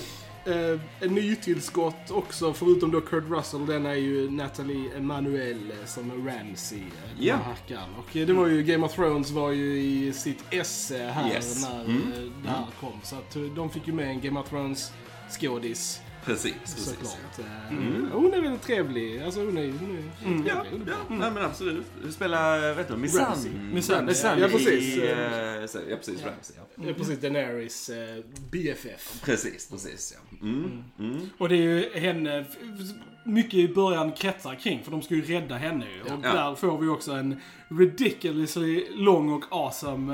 Uh, 0.47 0.79
en 1.01 1.13
nytillskott 1.15 2.11
också, 2.11 2.53
förutom 2.53 2.91
då 2.91 3.01
Kurt 3.01 3.23
Russell, 3.29 3.65
den 3.65 3.85
är 3.85 3.93
ju 3.93 4.29
Natalie 4.31 4.97
Emanuel 4.97 5.71
eh, 5.71 5.85
som 5.85 6.11
är 6.11 6.15
Ramsey. 6.15 6.79
eh, 6.79 7.35
här 7.35 7.43
hackaren. 7.43 7.89
Och 7.99 8.17
eh, 8.17 8.27
det 8.27 8.33
var 8.33 8.47
ju, 8.47 8.63
Game 8.63 8.85
of 8.85 8.93
Thrones 8.95 9.31
var 9.31 9.51
ju 9.51 9.79
i 9.81 10.13
sitt 10.13 10.43
esse 10.49 10.97
här 10.97 11.29
Yes. 11.31 11.61
när 11.69 11.81
Mm. 11.85 12.13
eh, 12.13 12.19
det 12.43 12.49
här 12.49 12.65
kom. 12.79 12.93
Så 13.03 13.15
att 13.15 13.35
eh, 13.35 13.41
de 13.41 13.69
fick 13.69 13.87
ju 13.87 13.93
med 13.93 14.07
en 14.07 14.21
Game 14.21 14.39
of 14.39 14.49
Thrones 14.49 14.91
skådis 15.39 16.01
Precis, 16.25 16.53
precis. 16.61 16.85
såklart. 16.85 17.39
Eh, 17.39 17.75
Hon 18.11 18.33
är 18.33 18.41
väldigt 18.41 18.61
trevlig. 18.61 19.21
Alltså 19.21 19.39
hon 19.45 19.57
är, 19.57 19.61
hon 19.79 19.97
är 19.97 20.27
Mm. 20.27 20.45
Ja, 20.47 20.63
trevlig. 20.63 20.87
Ja. 20.87 21.15
Nej, 21.15 21.31
men 21.31 21.43
absolut. 21.45 21.85
Du 22.05 22.11
spelar, 22.11 22.73
vet 22.73 22.87
du, 22.87 22.97
Missandei. 22.97 23.51
Missandei, 23.73 24.15
ja, 24.41 24.47
precis. 24.47 24.67
i, 24.97 25.01
eh, 25.01 25.13
Ja, 25.89 25.97
precis. 25.97 26.23
Ramsey, 26.25 26.55
ja. 26.57 26.83
Ja, 26.87 26.93
precis. 26.97 27.19
Daenerys 27.21 27.89
eh, 27.89 28.23
BFF. 28.51 29.21
Precis, 29.25 29.69
precis 29.71 30.15
ja. 30.17 30.37
Mm, 30.47 30.83
mm. 30.99 31.29
Och 31.37 31.49
det 31.49 31.55
är 31.55 31.61
ju 31.61 31.89
henne, 31.99 32.45
mycket 33.25 33.53
i 33.53 33.67
början 33.73 34.11
kretsar 34.11 34.55
kring, 34.55 34.83
för 34.83 34.91
de 34.91 35.01
ska 35.01 35.15
ju 35.15 35.21
rädda 35.25 35.55
henne 35.55 35.85
ju. 35.95 36.01
Och 36.13 36.19
Ja. 36.23 36.33
där 36.33 36.55
får 36.55 36.77
vi 36.77 36.87
också 36.87 37.11
en 37.11 37.39
ridiculously 37.97 38.85
lång 38.95 39.33
och 39.33 39.43
awesome 39.49 40.13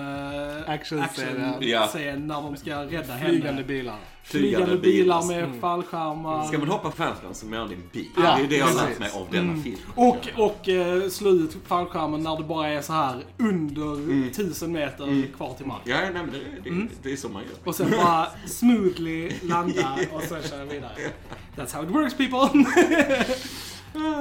uh, 0.59 0.69
Actionscen, 0.69 1.53
ja. 1.59 1.87
scen 1.87 2.27
när 2.27 2.41
de 2.41 2.57
ska 2.57 2.83
rädda 2.85 3.17
Flygande 3.17 3.47
henne. 3.47 3.63
bilar. 3.63 3.97
Flygande 4.29 4.77
bilar 4.77 5.27
med 5.27 5.49
fallskärmar. 5.61 6.47
Ska 6.47 6.57
man 6.57 6.67
hoppa 6.67 6.91
fallskärm 6.91 7.33
så 7.33 7.45
menar 7.45 7.67
din 7.67 7.83
bil. 7.91 8.07
Ja, 8.15 8.35
det 8.37 8.43
är 8.43 8.47
det 8.47 8.57
jag 8.57 8.65
har 8.65 8.73
lärt 8.89 8.99
mig 8.99 9.09
av 9.13 9.27
denna 9.31 9.63
film. 9.63 9.77
Och, 9.95 10.27
och 10.35 10.69
eh, 10.69 11.09
slå 11.09 11.29
ut 11.29 11.57
fallskärmen 11.67 12.23
när 12.23 12.37
det 12.37 12.43
bara 12.43 12.67
är 12.67 12.81
så 12.81 12.93
här 12.93 13.23
under 13.37 14.29
tusen 14.33 14.71
meter 14.71 15.35
kvar 15.37 15.53
till 15.53 15.65
marken. 15.65 15.91
Ja, 15.91 15.97
nej, 16.01 16.11
men 16.13 16.31
det, 16.31 16.69
det, 16.69 16.87
det 17.03 17.11
är 17.11 17.15
så 17.15 17.29
man 17.29 17.41
gör. 17.43 17.51
Och 17.63 17.75
sen 17.75 17.91
bara 17.91 18.27
smoothly 18.47 19.31
landa 19.41 19.97
och 20.13 20.21
sen 20.21 20.43
köra 20.43 20.65
vidare. 20.65 20.91
That's 21.55 21.73
how 21.75 21.83
it 21.83 21.89
works 21.89 22.13
people! 22.13 22.65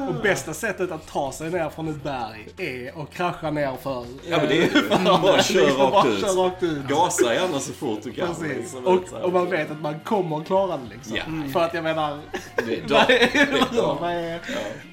Och 0.08 0.14
bästa 0.22 0.54
sättet 0.54 0.90
att 0.92 1.06
ta 1.06 1.32
sig 1.32 1.50
ner 1.50 1.68
från 1.68 1.88
ett 1.88 2.02
berg 2.02 2.48
är 2.56 3.02
att 3.02 3.14
krascha 3.14 3.50
ner 3.50 3.76
för... 3.82 4.04
Ja, 4.28 4.36
men 4.36 4.48
det 4.48 4.62
är 4.62 5.20
bara 5.22 5.42
kör 5.42 5.60
Liksom 5.66 5.78
bara 5.78 5.90
rakt 5.90 6.08
ut. 6.08 6.20
kör 6.20 6.42
rakt 6.44 6.62
ut. 6.62 6.78
Gasa 6.88 7.34
gärna 7.34 7.58
så 7.60 7.72
fort 7.72 7.98
du 8.02 8.12
kan. 8.12 8.28
Precis. 8.28 8.56
liksom. 8.56 8.86
Och, 8.86 9.12
och 9.24 9.32
man 9.32 9.50
vet 9.50 9.70
att 9.70 9.80
man 9.80 10.00
kommer 10.00 10.44
klara 10.44 10.76
det 10.76 10.94
liksom. 10.94 11.16
Ja. 11.16 11.52
För 11.52 11.60
att 11.60 11.74
jag 11.74 11.84
menar, 11.84 12.18
Det 12.56 12.76
är 12.78 12.82
vad 12.90 13.10
är, 13.10 14.00
vad 14.00 14.12
är, 14.12 14.40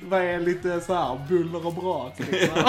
vad 0.10 0.22
är 0.22 0.39
lite 0.39 0.82
så 0.82 0.94
här 0.94 1.20
buller 1.30 1.65
och 1.68 1.74
brak 1.74 2.13
liksom? 2.20 2.50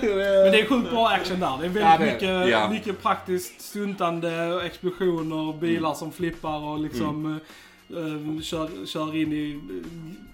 Men 0.00 0.52
det 0.52 0.60
är 0.60 0.68
sjukt 0.68 0.90
bra 0.90 1.08
action 1.08 1.40
där. 1.40 1.58
Det 1.60 1.64
är 1.66 1.68
väldigt 1.68 1.82
Ja, 1.82 1.98
det 1.98 2.04
mycket, 2.12 2.48
Ja. 2.52 2.68
mycket 2.68 3.02
praktiskt 3.02 3.60
stuntande, 3.60 4.52
och 4.54 4.64
explosioner, 4.64 5.58
bilar 5.60 5.94
som 5.94 6.12
flippar 6.12 6.58
och 6.58 6.78
liksom 6.78 7.32
eh, 7.36 7.38
kör, 8.42 8.86
kör 8.86 9.16
in 9.16 9.32
i 9.32 9.52
eh, 9.52 9.58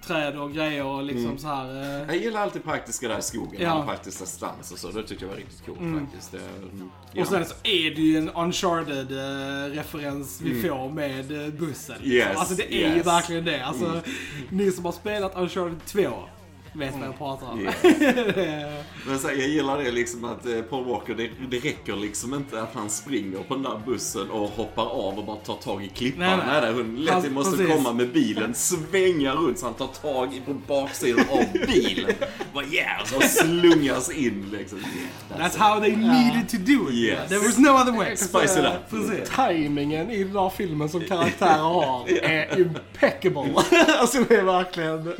träd 0.06 0.38
och 0.38 0.52
grejer 0.52 0.84
och 0.84 1.02
liksom 1.02 1.38
så 1.38 1.46
här. 1.46 2.00
eh, 2.00 2.06
Jag 2.06 2.16
gillar 2.16 2.40
alltid 2.40 2.64
praktiska 2.64 3.08
där 3.08 3.18
i 3.18 3.22
skogen. 3.22 3.60
Ja. 3.62 3.82
Praktiska 3.86 4.26
stans 4.26 4.72
och 4.72 4.78
så. 4.78 4.90
Det 4.90 5.02
tyckte 5.02 5.24
jag 5.24 5.30
var 5.30 5.36
riktigt 5.36 5.66
coolt 5.66 5.78
faktiskt. 6.00 6.32
Det, 6.32 6.38
mm, 6.38 6.90
ja. 7.12 7.22
Och 7.22 7.28
sen 7.28 7.44
så 7.44 7.54
är 7.62 7.90
det 7.94 8.02
ju 8.02 8.18
en 8.18 8.30
Uncharted-referens 8.30 10.40
vi 10.42 10.62
får 10.62 10.90
med 10.90 11.44
eh, 11.44 11.48
bussen. 11.54 11.96
Yes, 12.04 12.36
alltså 12.36 12.54
det 12.54 12.74
är 12.74 12.90
ju 12.90 12.96
yes. 12.96 13.06
verkligen 13.06 13.44
det. 13.44 13.64
Alltså, 13.64 14.00
ni 14.50 14.72
som 14.72 14.84
har 14.84 14.92
spelat 14.92 15.36
Uncharted 15.36 15.84
2 15.86 16.00
vet 16.72 16.94
vad 16.94 17.08
jag 17.08 17.18
pratar 17.18 17.46
om. 17.50 17.60
Yeah. 17.60 17.74
Men 19.06 19.18
så, 19.18 19.28
här, 19.28 19.34
jag 19.34 19.48
gillar 19.48 19.78
det 19.78 19.90
liksom 19.90 20.24
att 20.24 20.46
eh, 20.46 20.60
Paul 20.62 20.84
Walker, 20.84 21.14
det, 21.14 21.30
det 21.50 21.58
räcker 21.58 21.96
liksom 21.96 22.34
inte 22.34 22.62
att 22.62 22.74
han 22.74 22.90
springer 22.90 23.38
på 23.38 23.54
den 23.54 23.62
där 23.62 23.80
bussen 23.86 24.30
och 24.30 24.48
hoppar 24.48 24.82
av 24.86 25.18
och 25.18 25.24
bara 25.24 25.36
tar 25.36 25.54
tag 25.56 25.84
i 25.84 25.88
klippan. 25.88 26.20
Nej, 26.20 26.36
Nej, 26.36 26.46
nej. 26.46 26.60
nej. 26.60 26.72
hon 26.72 26.96
Letty 26.96 27.12
Han- 27.26 27.32
måste 27.34 27.56
precis. 27.56 27.74
komma 27.76 27.92
med 27.92 28.12
bilen, 28.12 28.54
svänga 28.54 29.34
runt 29.34 29.58
så 29.58 29.66
han 29.66 29.74
tar 29.74 29.86
tag 29.86 30.34
i 30.34 30.40
på 30.40 30.54
baksidan 30.54 31.24
av 31.30 31.44
bilen. 31.66 32.14
Bara 32.54 32.64
yeah, 32.64 33.02
och 33.02 33.08
så 33.08 33.20
slungas 33.20 34.10
in 34.10 34.46
liksom. 34.52 34.78
Yeah, 34.78 35.40
That's 35.50 35.58
how 35.58 35.80
they 35.80 35.96
needed 35.96 36.48
to 36.48 36.56
do 36.56 36.88
it. 36.90 36.94
Yes. 36.94 37.28
There 37.28 37.38
was 37.38 37.58
no 37.58 37.68
other 37.70 37.92
way. 37.92 38.16
Spice 38.16 38.60
it 38.60 38.64
up. 38.66 38.90
Precis. 38.90 39.30
Timingen 39.36 40.10
i 40.10 40.24
den 40.24 40.36
här 40.36 40.50
filmen 40.50 40.88
som 40.88 41.00
karaktärer 41.00 41.58
har 41.58 42.08
är 42.22 42.60
impeccable. 42.60 43.54
alltså 44.00 44.24
det 44.28 44.34
är 44.36 44.42
verkligen... 44.44 45.14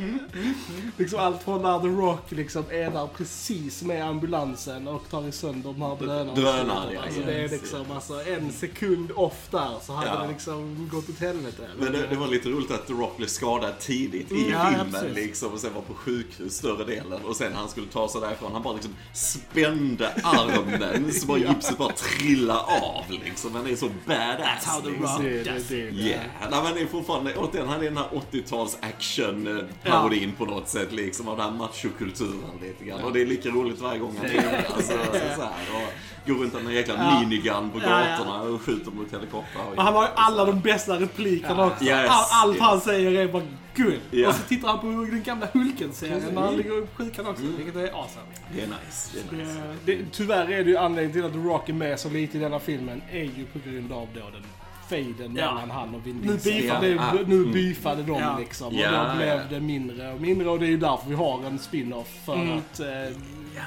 Liksom 0.97 1.19
allt 1.21 1.38
allt 1.38 1.45
från 1.45 1.62
när 1.62 1.80
The 1.80 2.02
Rock 2.02 2.30
liksom 2.33 2.64
är 2.71 2.90
där 2.90 3.09
precis 3.16 3.83
med 3.83 4.04
ambulansen 4.09 4.88
och 4.88 5.09
tar 5.11 5.28
i 5.28 5.33
sönder 5.33 5.73
de 5.73 5.83
här 5.83 5.97
drönarna. 5.97 6.35
Drönare, 6.35 6.95
ja, 6.95 7.00
alltså, 7.02 7.21
ja, 7.21 7.26
det 7.26 7.33
är 7.45 7.49
liksom 7.49 7.85
alltså, 7.92 8.26
en 8.26 8.52
sekund 8.52 9.11
off 9.14 9.49
där 9.50 9.75
så 9.83 9.92
hade 9.92 10.09
Ja. 10.09 10.23
det 10.23 10.28
liksom 10.28 10.88
gått 10.92 11.09
åt 11.09 11.18
helvete. 11.21 11.68
Men 11.78 11.92
det, 11.92 12.07
det 12.07 12.16
var 12.16 12.26
lite 12.26 12.49
roligt 12.49 12.71
att 12.71 12.87
The 12.87 12.92
Rock 12.92 13.16
blev 13.16 13.26
skadad 13.26 13.78
tidigt 13.78 14.33
i 14.33 14.35
Mm, 14.38 14.50
ja, 14.50 14.73
ja, 14.73 14.85
filmen 14.85 15.14
liksom 15.14 15.52
och 15.52 15.61
sen 15.61 15.75
var 15.75 15.83
på 15.83 15.95
sjukhus 15.95 16.57
större 16.57 16.85
delen 16.85 17.25
och 17.25 17.37
sen 17.37 17.52
när 17.52 17.59
han 17.59 17.68
skulle 17.68 17.87
ta 17.87 18.09
sig 18.09 18.21
därifrån 18.21 18.52
han 18.52 18.62
bara 18.62 18.75
liksom 18.75 18.95
spände 19.12 20.09
armen 20.23 21.12
så 21.21 21.26
bara 21.26 21.38
gipset 21.38 21.78
bara 21.78 21.92
trillade 21.92 22.61
av 22.61 23.04
liksom. 23.25 23.54
Han 23.54 23.66
är 23.66 23.76
så 23.76 23.88
badass. 24.07 24.64
how 24.64 24.80
the 24.80 24.88
liksom. 24.90 25.07
Rock 25.09 25.23
det, 25.23 25.42
does 25.52 25.71
it. 25.71 25.95
Yeah, 25.95 26.21
nej 26.50 26.61
men 26.64 26.75
det 26.75 26.80
är 26.80 26.87
fortfarande, 26.87 27.37
återigen, 27.37 27.68
han 27.68 27.80
är 27.80 27.85
den 27.85 27.97
här 27.97 28.09
80-tals 28.33 28.78
action 28.80 29.62
parodin 29.85 30.33
på 30.38 30.45
något 30.45 30.68
sätt 30.68 30.92
liksom 30.92 31.27
av 31.28 31.37
den 31.37 31.47
här 31.47 31.52
machokulturen 31.52 32.50
lite 32.62 32.85
grann. 32.85 33.00
Och 33.04 33.12
det 33.12 33.23
är 33.23 33.26
lika 33.26 33.49
roligt 33.49 33.80
varje 33.80 33.99
gång 33.99 34.14
han 34.16 34.26
är 34.26 34.35
det. 34.35 34.66
Alltså, 34.75 34.92
så, 34.92 35.12
så 35.37 35.42
här, 35.42 35.52
och 35.75 36.28
går 36.28 36.35
runt 36.35 36.52
med 36.52 36.66
en 36.66 36.73
jäkla 36.73 36.94
Ja. 36.94 37.20
minigun 37.20 37.70
på 37.70 37.78
gatorna 37.78 38.42
och 38.42 38.62
skjuter 38.62 38.90
mot 38.90 39.12
helikoptrar. 39.12 39.62
och 39.66 39.76
Och 39.78 39.82
han 39.82 39.94
har 39.94 40.02
ju 40.02 40.08
alla 40.14 40.44
de 40.44 40.61
bästa 40.61 41.00
replikerna 41.00 41.66
också. 41.66 41.85
Yes, 41.85 42.11
All, 42.11 42.25
allt 42.49 42.54
yes. 42.56 42.62
han 42.62 42.80
säger 42.80 43.12
är 43.12 43.28
bara 43.32 43.42
guld. 43.75 44.00
Ja. 44.11 44.28
Och 44.28 44.35
så 44.35 44.42
tittar 44.42 44.68
han 44.68 44.78
på 44.80 44.87
den 44.87 45.23
gamla 45.23 45.47
Hulken-serien 45.52 46.23
när 46.35 46.42
han 46.42 46.56
ligger 46.56 46.70
upp 46.70 46.97
sjukan 46.97 47.26
också. 47.26 47.42
Mm. 47.42 47.56
Vilket 47.56 47.76
är 47.76 47.82
awesome. 47.82 48.26
Det 48.54 48.61
är 48.62 48.66
nice. 48.66 49.18
Det 49.30 49.37
är 49.37 49.44
nice. 49.44 49.61
det, 49.85 49.94
det, 49.94 50.04
tyvärr 50.12 50.50
är 50.50 50.64
det 50.64 50.70
ju 50.70 50.76
anledningen 50.76 51.12
till 51.12 51.25
att 51.25 51.32
The 51.32 51.49
Rock 51.49 51.68
är 51.68 51.73
med 51.73 52.00
så 52.00 52.08
lite 52.11 52.37
i 52.37 52.40
denna 52.40 52.58
filmen 52.61 53.02
är 53.11 53.23
ju 53.23 53.47
på 53.52 53.58
grund 53.70 53.92
av 53.92 54.08
då 54.14 54.20
den 54.20 54.42
fejden 54.88 55.37
Ja. 55.37 55.54
mellan 55.54 55.71
han 55.71 55.95
och 55.95 56.07
Vin 56.07 56.21
Nu 56.25 56.33
Diesel. 56.37 56.80
nu 57.26 57.37
Mm. 57.37 57.52
beefade 57.52 58.02
de 58.02 58.12
Ja. 58.21 58.38
liksom. 58.38 58.66
Och 58.66 58.73
Ja, 58.75 59.04
då 59.11 59.16
blev 59.16 59.28
ja. 59.28 59.40
det 59.50 59.61
mindre 59.61 60.12
och 60.12 60.21
mindre 60.21 60.49
och 60.49 60.59
det 60.59 60.66
är 60.66 60.71
ju 60.71 60.76
därför 60.78 61.09
vi 61.09 61.14
har 61.14 61.47
en 61.47 61.59
spin-off 61.59 62.09
för 62.25 62.35
Mm. 62.35 62.59
att... 62.59 62.80
Eh, 62.80 62.87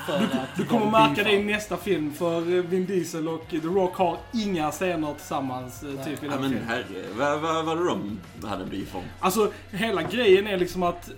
för 0.08 0.14
att 0.16 0.56
Du 0.58 0.66
kommer 0.66 0.92
märka 0.92 1.24
det 1.24 1.32
i 1.32 1.44
nästa 1.44 1.78
film 1.78 2.14
för 2.14 2.38
eh, 2.58 2.64
Vin 2.64 2.86
Diesel 2.86 3.28
och 3.28 3.46
The 3.50 3.58
Rock 3.58 3.96
har 3.96 4.18
inga 4.34 4.72
scener 4.72 5.14
tillsammans 5.14 5.84
eh, 5.84 6.06
typ 6.06 6.24
i 6.24 6.28
Ja 6.28 6.40
men 6.40 6.58
herre, 6.68 6.86
vad, 7.18 7.40
vad 7.42 7.66
var 7.66 7.76
det 7.76 7.86
de 7.86 8.20
hade 8.48 8.64
en 8.64 8.70
beef 8.70 8.96
om? 8.96 9.02
Alltså 9.20 9.52
hela 9.72 10.02
grejen 10.04 10.48
är 10.48 10.58
liksom 10.58 10.84
att 10.84 11.10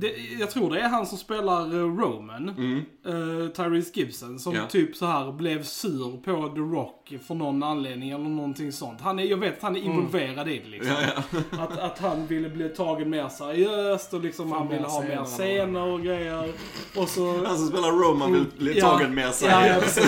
det, 0.00 0.12
jag 0.40 0.50
tror 0.50 0.70
det 0.70 0.80
är 0.80 0.88
han 0.88 1.06
som 1.06 1.18
spelar 1.18 1.60
eh, 1.74 1.96
Roman, 1.96 2.48
Mm. 2.48 2.78
eh, 3.06 3.48
Tyrese 3.50 3.90
Gibson, 3.94 4.38
som 4.38 4.54
Ja. 4.54 4.66
typ 4.66 4.96
så 4.96 5.06
här 5.06 5.32
blev 5.32 5.62
sur 5.62 6.16
på 6.24 6.48
The 6.48 6.60
Rock 6.60 7.14
för 7.26 7.34
någon 7.34 7.62
anledning 7.62 8.10
eller 8.10 8.24
någonting 8.28 8.72
sånt. 8.72 9.00
Han 9.00 9.18
är, 9.18 9.24
jag 9.24 9.36
vet 9.36 9.56
att 9.56 9.62
han 9.62 9.76
är 9.76 9.80
involverad 9.80 10.48
i 10.48 10.60
det 10.64 10.68
liksom. 10.68 10.92
Ja, 10.92 11.22
ja. 11.50 11.58
Att, 11.62 11.78
att 11.78 11.98
han 11.98 12.26
ville 12.26 12.48
bli 12.48 12.68
tagen 12.68 13.10
mer 13.10 13.28
seriöst 13.28 14.14
och 14.14 14.20
liksom 14.22 14.52
han 14.52 14.68
ville 14.68 14.86
ha 14.86 15.02
mer 15.02 15.24
scener. 15.24 15.86
och 15.86 16.02
grejer. 16.02 16.52
Och 16.96 17.08
så... 17.08 17.44
Han 17.46 17.58
som 17.58 17.66
spelar 17.68 17.90
Roman 17.90 18.32
vill 18.32 18.44
bli 18.58 18.70
Mm. 18.70 18.78
Ja. 18.78 18.90
tagen 18.98 19.14
mer 19.14 19.22
Ja, 19.42 19.66
ja, 19.66 19.80
seriöst. 19.80 20.00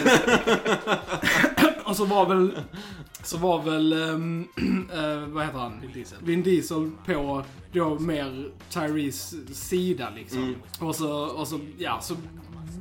och 1.85 1.97
så 1.97 2.05
var 2.05 2.27
väl, 2.27 2.51
så 3.23 3.39
var 3.39 3.63
väl, 3.63 3.93
eh, 3.93 5.29
vad 5.29 5.45
heter 5.45 5.59
han? 5.59 5.81
Vin 5.81 5.91
Diesel. 5.95 6.19
Vin 6.23 6.43
Diesel 6.43 6.91
på 7.07 7.45
då 7.73 7.99
mer 7.99 8.51
Tyrese 8.71 9.37
sida 9.55 10.09
liksom. 10.17 10.43
Mm. 10.43 10.55
Och 10.81 10.95
så, 10.97 11.13
och 11.27 11.49
så, 11.49 11.61
ja, 11.79 12.01
så 12.01 12.15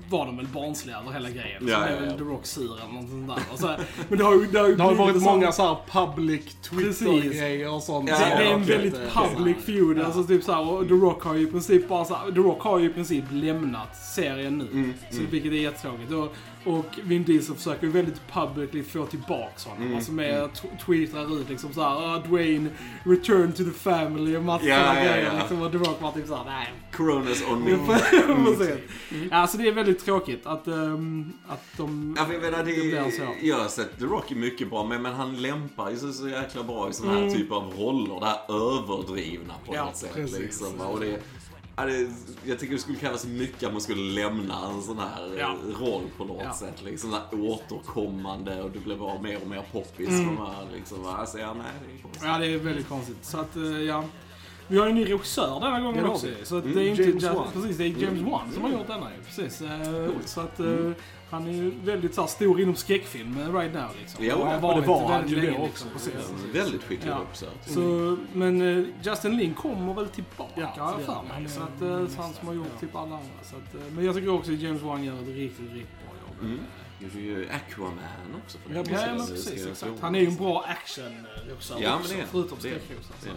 var 0.10 0.26
de 0.26 0.38
väl 0.38 0.48
barnsliga 0.48 0.98
över 1.00 1.12
hela 1.12 1.30
grejen. 1.30 1.68
Ja, 1.68 1.76
så 1.76 1.82
ja, 1.82 1.86
blev 1.88 2.00
väl 2.00 2.10
ja. 2.12 2.18
The 2.18 2.24
Rock 2.24 2.46
sur 2.46 2.64
eller 2.66 2.94
något 2.94 3.10
sånt 3.10 3.28
där. 3.28 3.40
Och 3.54 3.60
så, 3.60 3.76
men 4.10 4.18
det 4.18 4.24
har 4.24 4.34
ju, 4.36 4.46
det 4.48 4.60
har 4.60 4.70
Det 4.70 4.84
har 4.84 4.96
varit 4.96 5.16
så- 5.24 5.30
många 5.30 5.52
så 5.52 5.64
här 5.68 5.78
public 5.92 6.42
Precis. 6.70 7.00
Twitter-grejer 7.00 7.74
och 7.74 7.84
sånt. 7.84 8.10
Ja, 8.10 8.20
det, 8.20 8.26
det 8.44 8.50
är 8.50 8.54
en 8.54 8.64
väldigt 8.64 8.96
Ja. 9.16 9.28
public 9.36 9.58
feud. 9.66 10.00
Alltså 10.02 10.24
typ 10.24 10.44
så 10.44 10.52
här, 10.52 10.70
och 10.70 10.88
The 10.88 10.94
Rock 10.94 11.24
har 11.24 11.36
ju 11.36 11.48
i 11.48 11.52
princip 11.52 11.88
bara 11.88 12.06
så 12.06 12.16
här, 12.16 12.32
The 12.32 12.40
Rock 12.40 12.62
har 12.62 12.80
ju 12.80 12.86
i 12.90 12.94
princip 12.94 13.24
lämnat 13.32 13.96
serien 14.16 14.58
nu. 14.58 14.68
Mm, 14.72 14.94
så, 15.12 15.18
mm. 15.18 15.32
Vilket 15.32 15.52
är 15.52 15.56
jättetråkigt. 15.56 16.12
Och, 16.12 16.36
och 16.66 16.86
Vin 17.04 17.24
Diesel 17.24 17.56
försöker 17.56 17.88
ju 17.88 17.92
väldigt 17.94 18.22
publicly 18.34 18.84
få 18.84 19.06
tillbaks 19.06 19.66
honom. 19.66 19.84
Mm, 19.84 19.96
Alltså 19.96 20.12
med 20.12 20.50
tw- 20.50 20.86
tweetar 20.86 21.42
ut 21.42 21.50
liksom 21.50 21.74
såhär 21.74 22.16
ah, 22.16 22.20
Dwayne, 22.28 22.70
return 23.04 23.52
to 23.54 23.64
the 23.64 23.72
family 23.72 24.36
och 24.38 24.44
massa 24.44 24.64
sådana 24.66 24.86
ja, 25.04 25.12
grejer. 25.12 25.26
ja. 25.34 25.40
Liksom, 25.40 25.62
och 25.62 25.72
The 25.72 25.78
Rock 25.78 26.02
var 26.02 26.12
typ 26.12 26.28
såhär, 26.28 26.44
nej. 26.46 26.74
Coronas 26.94 27.44
on 27.52 27.64
me. 27.64 27.78
Precis. 28.58 28.78
Alltså 29.32 29.58
det 29.58 29.68
är 29.68 29.72
väldigt 29.72 30.06
tråkigt 30.06 30.46
att, 30.46 30.68
ehm, 30.68 31.34
att 31.48 31.64
de... 31.78 32.16
Ja, 32.18 32.26
för 32.26 32.34
jag 32.34 32.42
menar, 32.42 32.58
det, 32.58 32.64
Det 32.64 32.82
blir 32.82 33.12
så. 33.12 33.24
jag 33.48 33.56
har 33.60 33.68
sett 33.68 34.00
The 34.00 34.06
Rock 34.06 34.32
är 34.32 34.36
mycket 34.36 34.70
bra 34.70 34.84
med, 34.86 35.02
men 35.02 35.14
han 35.14 35.42
lämpar 35.42 35.90
ju 35.90 35.98
sig 35.98 36.14
så 36.14 36.30
jäkla 36.30 36.64
bra 36.64 36.90
i 36.90 36.94
såna 36.94 37.12
här 37.12 37.20
Mm. 37.22 37.34
typer 37.34 37.56
av 37.56 37.74
roller. 37.78 38.20
Det 38.20 38.26
här 38.26 38.40
överdrivna 38.50 39.54
på 39.66 39.76
Ja, 39.76 39.86
något 39.86 39.98
sätt. 39.98 40.14
precis. 40.14 40.40
Liksom. 40.40 40.78
va. 40.78 40.86
Och 40.86 41.00
det, 41.00 41.20
jag 42.46 42.60
tycker 42.60 42.74
det 42.74 42.80
skulle 42.80 42.98
krävas 42.98 43.26
mycket 43.26 43.64
om 43.64 43.72
man 43.74 43.82
skulle 43.82 44.02
lämna 44.22 44.70
en 44.70 44.82
sån 44.82 45.00
här 45.00 45.36
Ja. 45.38 45.56
eh, 45.70 45.82
roll 45.86 46.04
på 46.18 46.26
något 46.26 46.42
Ja. 46.44 46.54
sätt. 46.54 46.82
Liksom, 46.84 47.14
här 47.14 47.22
återkommande 47.34 48.62
och 48.64 48.72
du 48.72 48.80
blir 48.80 48.96
bara 48.96 49.22
mer 49.22 49.42
och 49.42 49.48
mer 49.48 49.66
poppis. 49.72 50.10
Mm. 50.10 50.38
Här, 50.38 50.68
liksom, 50.76 51.06
alltså, 51.06 51.40
ja, 51.40 51.54
nej, 51.54 51.66
det 51.88 51.98
är 51.98 52.02
konstigt. 52.02 52.24
Ja, 52.26 52.38
det 52.38 52.46
är 52.54 52.58
väldigt 52.58 52.88
konstigt. 52.90 53.18
Så 53.26 53.40
att, 53.40 53.56
eh, 53.56 53.64
ja. 53.64 54.04
Vi 54.70 54.78
har 54.78 54.86
ju 54.86 54.90
en 54.90 54.96
ny 54.96 55.06
regissör 55.06 55.60
denna 55.60 55.80
gången 55.80 56.04
Det 56.04 56.10
också. 56.10 56.28
Så 56.44 56.58
Mm, 56.58 56.76
det 56.76 56.84
är 56.84 56.90
inte 56.90 57.04
James 57.04 57.24
Wan. 57.24 57.48
Precis, 57.54 57.78
det 57.78 57.84
är 57.84 57.88
James 57.88 58.04
Mm. 58.20 58.26
Wan 58.32 58.52
som 58.54 58.64
har 58.64 58.72
gjort 58.72 58.88
denna. 58.88 59.08
Precis. 59.26 59.62
Eh, 59.62 60.06
Coolt. 60.06 60.28
Så 60.28 60.42
att 60.42 60.60
eh, 60.60 60.92
han 61.30 61.48
är 61.48 61.52
ju 61.52 61.72
väldigt 61.84 62.16
så 62.16 62.22
här, 62.22 62.28
stor 62.28 62.62
inom 62.62 62.76
skräckfilm 62.76 63.38
eh, 63.38 63.54
right 63.56 63.74
now 63.74 63.84
liksom. 64.00 64.26
Ja, 64.26 64.36
och 64.36 64.46
har 64.48 64.82
det 64.82 64.88
var 64.88 65.02
han 65.02 65.12
väldigt 65.22 65.38
ju 65.38 65.42
länge 65.42 65.66
liksom. 65.66 65.88
också. 65.96 66.10
Precis. 66.12 66.30
En 66.46 66.54
väldigt 66.54 66.84
skicklig 66.84 67.12
Ja. 67.12 67.22
regissör. 67.26 67.50
Så, 67.66 68.18
men 68.34 68.62
eh, 68.80 68.86
Justin 69.04 69.38
Lin 69.38 69.54
kommer 69.54 69.94
väl 69.94 70.08
tillbaka 70.10 70.70
Ja, 70.78 70.96
det 71.00 71.04
för 71.06 71.14
gör 71.14 71.24
mig. 71.24 71.50
Så 71.50 71.62
att, 71.62 72.12
så 72.12 72.22
han 72.22 72.34
som 72.34 72.48
har 72.48 72.56
gjort 72.56 72.80
typ 72.80 72.96
alla 72.96 73.04
andra. 73.16 73.44
Så 73.44 73.56
att, 73.56 73.92
men 73.96 74.06
jag 74.06 74.16
tycker 74.16 74.30
också 74.30 74.52
att 74.52 74.60
James 74.60 74.82
Wan 74.82 75.04
gör 75.04 75.14
ett 75.14 75.28
riktigt, 75.28 75.60
riktigt 75.74 76.00
bra 76.06 76.14
jobb. 76.28 76.44
Mm. 76.52 76.60
Gjorde 77.02 77.20
ju 77.20 77.50
Aquaman 77.50 77.94
också. 78.46 78.58
För 78.58 78.74
Ja, 78.76 78.84
Ja, 78.92 78.98
men 79.08 79.18
Det 79.26 79.32
precis. 79.32 79.62
jag 79.62 79.72
Exakt. 79.72 79.92
Han 80.02 80.16
är 80.16 80.20
ju 80.20 80.28
en 80.28 80.36
bra 80.36 80.66
actionregissör 80.68 81.76
Ja, 81.82 81.90
men 81.90 82.00
också, 82.00 82.14
det 82.14 82.22
är- 82.22 82.26
förutom 82.26 82.58
det 82.62 82.68
är- 82.70 82.72
skräckregissör. 82.72 83.32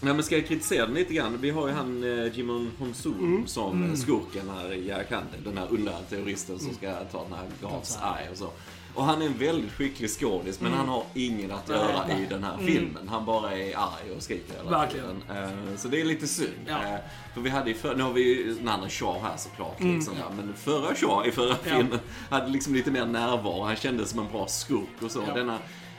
Nej 0.00 0.14
men 0.14 0.22
ska 0.22 0.36
jag 0.36 0.46
kritisera 0.46 0.86
den 0.86 0.94
lite 0.94 1.14
grann? 1.14 1.38
Vi 1.40 1.50
har 1.50 1.68
ju 1.68 1.74
han 1.74 2.04
eh, 2.18 2.36
Jimon 2.36 2.70
Honsu 2.78 3.08
Mm. 3.12 3.46
som 3.46 3.82
Mm. 3.84 3.96
skurken 3.96 4.50
här 4.56 4.72
i 4.72 4.88
Yarakande. 4.88 5.32
Den 5.44 5.58
här 5.58 5.66
onda 5.72 5.92
terroristen 6.10 6.58
som 6.58 6.74
ska 6.74 6.94
ta 7.12 7.22
den 7.24 7.32
här 7.32 7.46
God's 7.62 8.18
Eye 8.18 8.30
och 8.30 8.36
så. 8.36 8.50
Och 8.94 9.04
han 9.04 9.22
är 9.22 9.26
en 9.26 9.38
väldigt 9.38 9.72
skicklig 9.72 10.10
skådis 10.10 10.60
men 10.60 10.72
han 10.72 10.88
har 10.88 11.04
ingen 11.14 11.50
att 11.52 11.68
göra 11.68 12.06
nej. 12.08 12.22
i 12.22 12.26
den 12.30 12.44
här 12.44 12.54
Mm. 12.54 12.66
filmen. 12.66 13.08
Han 13.08 13.24
bara 13.24 13.52
är 13.58 13.76
arg 13.76 14.10
och 14.16 14.22
skriker 14.22 14.54
hela 14.56 14.70
Verkligen. 14.70 15.20
tiden. 15.20 15.36
Eh, 15.70 15.76
Så 15.76 15.88
det 15.88 16.00
är 16.00 16.04
lite 16.04 16.26
synd. 16.26 16.50
Ja. 16.66 16.82
Eh, 16.82 16.98
För 17.34 17.40
vi 17.40 17.50
hade 17.50 17.70
ju 17.70 17.76
för, 17.76 17.96
nu 17.96 18.02
har 18.02 18.12
vi 18.12 18.22
ju 18.22 18.58
en 18.60 18.68
annan 18.68 18.90
Shaw 18.90 19.20
här 19.22 19.36
såklart. 19.36 19.80
Mm. 19.80 19.94
Liksom, 19.94 20.14
ja. 20.20 20.30
Men 20.36 20.54
förra 20.54 20.94
Shaw 20.94 21.28
i 21.28 21.32
förra 21.32 21.48
Ja. 21.48 21.56
filmen 21.76 21.98
hade 22.30 22.48
liksom 22.48 22.74
lite 22.74 22.90
mer 22.90 23.06
närvaro. 23.06 23.62
Han 23.64 23.76
kändes 23.76 24.10
som 24.10 24.18
en 24.20 24.28
bra 24.32 24.46
skurk 24.48 25.02
och 25.02 25.10
så. 25.10 25.22
Ja. 25.28 25.34
Denna, 25.34 25.58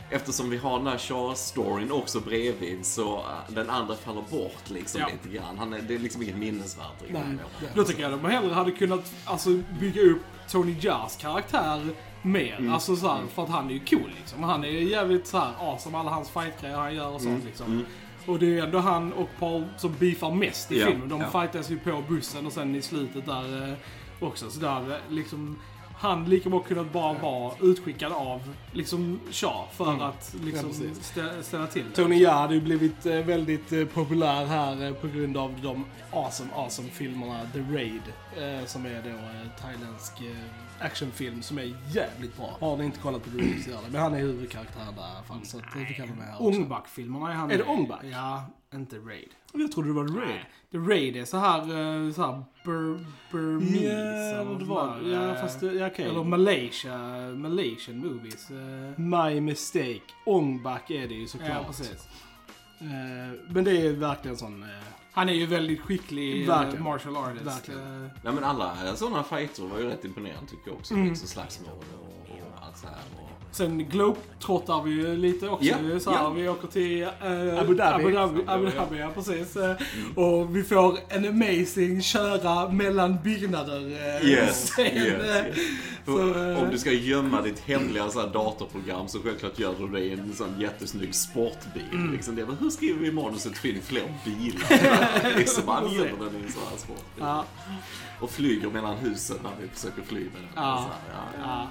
Eftersom 0.10 0.50
vi 0.50 0.58
har 0.58 0.78
den 0.78 0.88
här 0.88 0.98
Shaw-storyn 0.98 1.92
också 1.92 2.20
bredvid 2.20 2.86
så 2.86 3.18
uh, 3.18 3.24
den 3.50 3.70
andra 3.70 3.96
faller 3.96 4.24
bort 4.32 4.70
liksom 4.70 5.02
Ja. 5.02 5.08
lite 5.08 5.38
grann. 5.38 5.58
Han 5.58 5.74
är, 5.74 5.82
det 5.82 5.96
är 5.96 6.00
liksom 6.00 6.22
inget 6.22 6.38
minnesvärt. 6.38 7.04
Nej. 7.10 7.24
Då 7.76 7.84
tycker 7.84 8.02
jag 8.02 8.12
de 8.12 8.26
hellre 8.26 8.54
hade 8.54 8.72
kunnat 8.72 9.14
alltså, 9.26 9.50
bygga 9.80 10.02
upp 10.02 10.22
Tony 10.50 10.76
Jars 10.82 11.18
karaktär 11.18 11.82
mer. 12.22 12.56
Mm. 12.60 12.74
Alltså 12.74 12.96
så 12.96 13.08
här, 13.08 13.22
för 13.36 13.44
att 13.44 13.50
han 13.50 13.70
är 13.70 13.74
ju 13.74 13.80
cool 13.80 14.12
liksom. 14.20 14.44
Han 14.44 14.64
är 14.64 14.68
jävligt 14.68 15.28
så 15.28 15.38
här 15.38 15.52
awesome, 15.60 15.98
alla 15.98 16.10
hans 16.12 16.30
fightgrejer 16.30 16.78
han 16.78 16.96
gör 16.96 17.08
och 17.14 17.22
sånt 17.22 17.46
liksom. 17.46 17.66
Mm. 17.66 17.86
Och 18.26 18.40
det 18.40 18.60
är 18.60 18.64
ändå 18.64 18.80
han 18.80 19.14
och 19.14 19.30
Paul 19.40 19.66
som 19.78 19.96
beefar 20.00 20.32
mest 20.32 20.72
i 20.72 20.80
Ja, 20.80 20.88
filmen. 20.88 21.10
De 21.10 21.22
ja. 21.22 21.42
fightas 21.42 21.70
ju 21.70 21.80
på 21.80 22.04
bussen 22.10 22.46
och 22.46 22.54
sen 22.54 22.76
i 22.76 22.82
slutet 22.82 23.26
där 23.26 23.70
eh, 23.70 23.74
också. 24.28 24.50
Så 24.50 24.60
där 24.60 24.70
hade 24.70 25.00
liksom 25.10 25.60
han 26.00 26.26
lika 26.30 26.50
bra 26.50 26.60
kunnat 26.60 26.92
bara 26.94 27.14
vara 27.14 27.54
utskickad 27.62 28.12
av 28.12 28.54
liksom 28.72 29.20
Shaw 29.32 29.66
för 29.72 29.88
Mm. 29.92 30.02
att 30.02 30.36
liksom 30.44 30.70
Ja, 30.70 30.90
stä, 31.02 31.44
ställa 31.44 31.68
till. 31.68 31.86
Tony 31.96 32.16
Jaa 32.22 32.34
hade 32.40 32.54
ju 32.54 32.62
blivit 32.62 33.06
eh, 33.06 33.14
väldigt 33.16 33.72
eh, 33.74 33.86
populär 33.86 34.46
här 34.46 34.86
eh, 34.86 34.94
på 34.94 35.08
grund 35.08 35.38
av 35.38 35.54
de 35.64 35.86
awesome, 36.12 36.50
awesome 36.56 36.90
filmerna 36.90 37.40
The 37.54 37.60
Raid. 37.60 38.02
Som 38.66 38.86
är 38.86 39.02
då 39.04 39.18
thailändsk 39.62 40.14
actionfilm 40.80 41.42
som 41.42 41.58
är 41.58 41.76
jävligt 41.96 42.38
bra. 42.38 42.58
Har 42.60 42.78
ni 42.78 42.86
inte 42.86 43.00
kollat 43.00 43.24
på 43.24 43.30
The 43.30 43.38
Raid 43.38 43.64
så 43.64 43.70
gör 43.70 43.78
det. 43.86 43.90
Men 43.92 44.02
han 44.02 44.14
är 44.14 44.20
huvudkaraktären 44.20 44.96
där 44.96 45.02
i 45.02 45.16
alla 45.16 45.24
fall. 45.24 45.46
Så 45.46 45.58
att, 45.58 45.64
det 45.88 45.94
kan 45.94 46.08
vara 46.08 46.18
med 46.18 46.28
här. 46.28 46.42
Ångback-filmerna 46.42 47.32
är 47.32 47.36
han 47.36 47.52
Är 47.52 47.58
det 47.58 47.64
i. 47.64 47.68
Ångback? 47.68 48.00
Ja, 48.04 48.46
inte 48.74 48.96
Raid. 48.98 49.30
Jag 49.54 49.72
trodde 49.72 49.90
det 49.90 49.94
var 49.94 50.04
Raid. 50.08 50.28
Nej. 50.70 50.88
Raid 50.88 51.16
är 51.16 51.26
så 51.26 51.38
här, 51.38 51.60
eh, 51.60 52.12
så 52.14 52.22
här 52.26 52.44
bur, 52.66 53.06
Burmese. 53.32 53.84
Ja, 53.84 54.42
eller 54.42 54.60
det 54.60 54.66
var 54.66 55.02
Ja, 55.02 55.36
eh, 55.36 55.42
fast 55.42 55.60
det, 55.60 55.74
ja, 55.74 55.88
okej. 55.88 56.06
Eller 56.06 56.24
Malaysia, 56.24 56.98
Malaysian 57.36 57.98
movies. 57.98 58.52
eh. 58.52 59.00
My 59.00 59.42
mistake. 59.42 60.02
Ångback 60.26 60.90
är 60.92 61.08
det 61.08 61.14
ju 61.14 61.22
Ja, 61.22 61.28
såklart. 61.28 61.68
precis. 61.68 62.08
Eh, 62.80 63.40
men 63.50 63.64
det 63.64 63.72
är 63.88 63.94
verkligen 63.94 64.38
sån... 64.38 64.66
Han 65.12 65.30
är 65.30 65.34
ju 65.34 65.46
väldigt 65.46 65.82
skicklig 65.82 66.48
Verkligen. 66.48 66.84
martial 66.84 67.18
artist. 67.18 67.46
Verkligen. 67.46 68.02
Nej 68.24 68.34
men 68.34 68.44
alla 68.44 68.96
sådana 68.96 69.24
fighter 69.24 69.64
var 69.64 69.80
ju 69.80 69.86
rätt 69.86 70.06
imponerande 70.06 70.50
tycker 70.50 70.68
jag 70.70 70.76
också. 70.78 70.94
Mm. 70.94 71.08
Liksom 71.08 71.28
slagsmål 71.28 71.70
och, 71.74 72.32
och 72.32 72.66
allt 72.66 72.78
så 72.78 72.88
här. 72.88 72.96
Och, 73.22 73.30
Sen 73.52 73.90
globetrottar 73.90 74.84
vi 74.84 74.92
ju 74.92 75.18
lite 75.18 75.50
också. 75.50 75.66
Ju 75.84 76.00
så 76.00 76.12
här, 76.12 76.18
ja. 76.24 76.30
Vi 76.30 76.50
åker 76.50 76.68
till 76.68 77.02
eh, 77.04 77.60
Abu 77.60 77.74
Dhabi. 77.74 78.04
Abu 78.04 78.12
Dhabi, 78.12 78.42
Abu 78.48 78.70
Dhabi 78.70 78.98
ja, 79.00 79.10
precis. 79.16 79.56
Eh, 79.56 79.76
Och 80.16 80.56
vi 80.56 80.64
får 80.64 80.98
en 81.10 81.26
amazing 81.28 82.02
köra 82.02 82.70
mellan 82.70 83.18
byggnader 83.24 83.82
eh, 84.22 84.30
Yes, 84.30 84.70
scen, 84.72 84.86
yes, 84.86 85.36
eh. 85.36 85.46
Så, 86.06 86.20
eh, 86.20 86.64
Om 86.64 86.70
du 86.72 86.78
ska 86.78 86.92
gömma 86.92 87.42
ditt 87.42 87.60
hemliga 87.60 88.10
så 88.10 88.20
här 88.20 88.28
datorprogram 88.28 89.08
så 89.08 89.20
självklart 89.20 89.60
gör 89.60 89.76
du 89.80 89.88
det 89.88 90.00
i 90.00 90.12
en 90.12 90.34
sån 90.34 90.60
jättesnygg 90.60 91.16
sportbil. 91.16 91.84
Mm. 91.92 92.12
Liksom 92.14 92.36
det. 92.36 92.46
Men 92.46 92.58
hur 92.58 92.70
skriver 92.70 93.00
vi 93.00 93.12
manuset 93.12 93.58
få 93.58 93.68
in 93.68 93.82
fler 93.82 94.14
bilar? 94.26 95.38
liksom, 95.38 95.68
han 95.68 95.94
gömmer 95.94 96.26
den 96.26 96.42
i 96.42 96.46
en 96.46 96.52
sån 96.52 96.62
här 96.72 96.78
sportbil. 96.78 97.04
Ja, 97.20 97.46
Och 98.22 98.30
flyger 98.30 98.70
mellan 98.70 98.98
husen 98.98 99.38
när 99.44 99.52
vi 99.62 99.68
försöker 99.68 100.02
fly 100.02 100.20
med 100.20 100.42
den. 100.42 100.50
Ja. 100.56 101.68